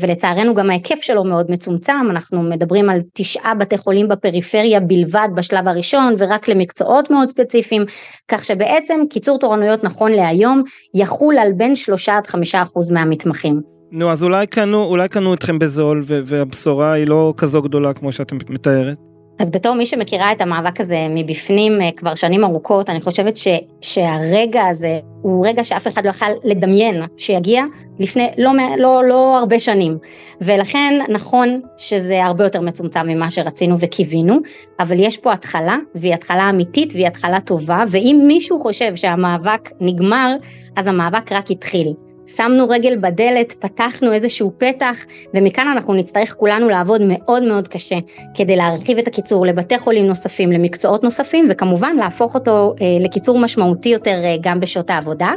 ולצערנו 0.00 0.54
גם 0.54 0.70
ההיקף 0.70 1.02
שלו 1.02 1.24
מאוד 1.24 1.50
מצומצם, 1.50 2.06
אנחנו 2.10 2.42
מדברים 2.42 2.90
על 2.90 3.00
תשעה 3.14 3.54
בתי 3.54 3.78
חולים 3.78 4.08
בפריפריה 4.08 4.80
בלבד 4.80 5.28
בשלב 5.34 5.68
הראשון, 5.68 6.14
ורק 6.18 6.48
למקצועות 6.48 7.10
מאוד 7.10 7.28
ספציפיים, 7.28 7.84
כך 8.28 8.44
שבעצם 8.44 9.00
קיצור 9.10 9.38
תורנויות 9.38 9.84
נכון 9.84 10.12
להיום 10.12 10.62
יחול 10.94 11.38
על 11.38 11.52
בין 11.52 11.76
3 11.76 12.08
עד 12.08 12.26
5 12.26 12.54
אחוז 12.54 12.92
מהמתמחים. 12.92 13.77
נו, 13.92 14.12
אז 14.12 14.22
אולי 14.24 14.46
קנו, 14.46 14.84
אולי 14.84 15.08
קנו 15.08 15.34
אתכם 15.34 15.58
בזול, 15.58 16.02
והבשורה 16.06 16.92
היא 16.92 17.06
לא 17.06 17.34
כזו 17.36 17.62
גדולה 17.62 17.92
כמו 17.92 18.12
שאת 18.12 18.32
מתארת. 18.32 18.98
אז 19.40 19.50
בתור 19.50 19.74
מי 19.74 19.86
שמכירה 19.86 20.32
את 20.32 20.40
המאבק 20.40 20.80
הזה 20.80 21.06
מבפנים 21.10 21.80
אה, 21.80 21.90
כבר 21.96 22.14
שנים 22.14 22.44
ארוכות, 22.44 22.90
אני 22.90 23.00
חושבת 23.00 23.36
ש, 23.36 23.48
שהרגע 23.82 24.66
הזה 24.66 24.98
הוא 25.22 25.46
רגע 25.46 25.64
שאף 25.64 25.88
אחד 25.88 26.04
לא 26.04 26.10
יכל 26.10 26.26
לדמיין 26.44 27.02
שיגיע 27.16 27.64
לפני 27.98 28.28
לא, 28.38 28.52
לא, 28.78 29.02
לא 29.08 29.38
הרבה 29.38 29.60
שנים. 29.60 29.98
ולכן 30.40 30.94
נכון 31.08 31.60
שזה 31.76 32.24
הרבה 32.24 32.44
יותר 32.44 32.60
מצומצם 32.60 33.06
ממה 33.06 33.30
שרצינו 33.30 33.76
וקיווינו, 33.80 34.38
אבל 34.80 34.96
יש 34.98 35.18
פה 35.18 35.32
התחלה, 35.32 35.76
והיא 35.94 36.14
התחלה 36.14 36.50
אמיתית 36.50 36.92
והיא 36.92 37.06
התחלה 37.06 37.40
טובה, 37.40 37.84
ואם 37.88 38.24
מישהו 38.26 38.60
חושב 38.60 38.96
שהמאבק 38.96 39.70
נגמר, 39.80 40.34
אז 40.76 40.86
המאבק 40.86 41.32
רק 41.32 41.50
התחיל. 41.50 41.94
שמנו 42.28 42.68
רגל 42.68 42.96
בדלת, 43.00 43.52
פתחנו 43.52 44.12
איזשהו 44.12 44.52
פתח, 44.58 44.96
ומכאן 45.34 45.68
אנחנו 45.68 45.94
נצטרך 45.94 46.34
כולנו 46.34 46.68
לעבוד 46.68 47.00
מאוד 47.04 47.42
מאוד 47.42 47.68
קשה 47.68 47.96
כדי 48.34 48.56
להרחיב 48.56 48.98
את 48.98 49.06
הקיצור 49.06 49.46
לבתי 49.46 49.78
חולים 49.78 50.06
נוספים, 50.06 50.52
למקצועות 50.52 51.04
נוספים, 51.04 51.46
וכמובן 51.50 51.96
להפוך 51.96 52.34
אותו 52.34 52.74
אה, 52.80 52.86
לקיצור 53.04 53.38
משמעותי 53.38 53.88
יותר 53.88 54.20
אה, 54.24 54.36
גם 54.40 54.60
בשעות 54.60 54.90
העבודה, 54.90 55.30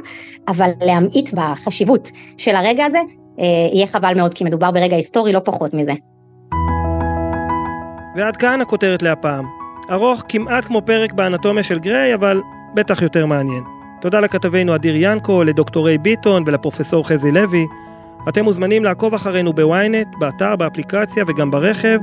אבל 0.48 0.70
להמעיט 0.82 1.34
בחשיבות 1.34 2.10
של 2.38 2.56
הרגע 2.56 2.86
הזה, 2.86 3.00
אה, 3.40 3.46
יהיה 3.74 3.88
חבל 3.88 4.14
מאוד, 4.16 4.34
כי 4.34 4.44
מדובר 4.44 4.72
ברגע 4.72 4.96
היסטורי, 4.96 5.34
לא 5.34 5.40
פחות 5.46 5.74
מזה. 5.74 5.94
ועד 8.16 8.38
כאן 8.38 8.62
הכותרת 8.62 9.04
להפעם. 9.04 9.46
ארוך 9.92 10.24
כמעט 10.30 10.66
כמו 10.66 10.82
פרק 10.86 11.14
באנטומיה 11.14 11.64
של 11.64 11.80
גריי, 11.80 12.14
אבל 12.14 12.42
בטח 12.76 13.02
יותר 13.02 13.26
מעניין. 13.26 13.81
תודה 14.02 14.20
לכתבנו 14.20 14.76
אדיר 14.76 14.96
ינקו, 14.98 15.44
לדוקטורי 15.44 15.98
ביטון 15.98 16.44
ולפרופסור 16.46 17.08
חזי 17.08 17.32
לוי. 17.32 17.66
אתם 18.30 18.44
מוזמנים 18.44 18.84
לעקוב 18.84 19.14
אחרינו 19.14 19.54
בוויינט, 19.54 20.08
באתר, 20.20 20.56
באפליקציה 20.56 21.24
וגם 21.28 21.52
ברכב, 21.52 22.00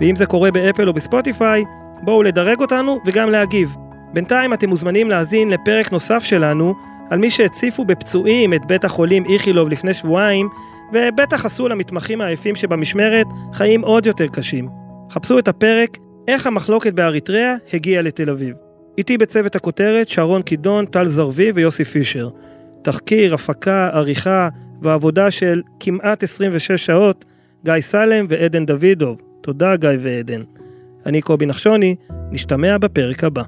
ואם 0.00 0.16
זה 0.16 0.26
קורה 0.26 0.50
באפל 0.50 0.88
או 0.88 0.92
בספוטיפיי, 0.92 1.64
בואו 2.02 2.22
לדרג 2.22 2.60
אותנו 2.60 3.00
וגם 3.06 3.30
להגיב. 3.30 3.76
בינתיים 4.12 4.54
אתם 4.54 4.68
מוזמנים 4.68 5.10
להאזין 5.10 5.50
לפרק 5.50 5.92
נוסף 5.92 6.24
שלנו 6.24 6.74
על 7.10 7.18
מי 7.18 7.30
שהציפו 7.30 7.84
בפצועים 7.84 8.54
את 8.54 8.66
בית 8.66 8.84
החולים 8.84 9.24
איכילוב 9.24 9.68
לפני 9.68 9.94
שבועיים, 9.94 10.48
ובטח 10.92 11.46
עשו 11.46 11.68
למתמחים 11.68 12.20
העייפים 12.20 12.56
שבמשמרת 12.56 13.26
חיים 13.52 13.80
עוד 13.84 14.06
יותר 14.06 14.26
קשים. 14.26 14.68
חפשו 15.10 15.38
את 15.38 15.48
הפרק 15.48 15.98
איך 16.28 16.46
המחלוקת 16.46 16.92
באריתריאה 16.92 17.54
הגיעה 17.72 18.02
לתל 18.02 18.30
אביב. 18.30 18.65
איתי 18.98 19.18
בצוות 19.18 19.56
הכותרת 19.56 20.08
שרון 20.08 20.42
קידון, 20.42 20.86
טל 20.86 21.08
זרבי 21.08 21.50
ויוסי 21.54 21.84
פישר. 21.84 22.28
תחקיר, 22.82 23.34
הפקה, 23.34 23.90
עריכה 23.92 24.48
ועבודה 24.82 25.30
של 25.30 25.62
כמעט 25.80 26.22
26 26.22 26.72
שעות, 26.72 27.24
גיא 27.64 27.80
סלם 27.80 28.26
ועדן 28.28 28.66
דוידוב. 28.66 29.18
תודה 29.40 29.76
גיא 29.76 29.90
ועדן. 30.00 30.42
אני 31.06 31.20
קובי 31.20 31.46
נחשוני, 31.46 31.96
נשתמע 32.30 32.78
בפרק 32.78 33.24
הבא. 33.24 33.42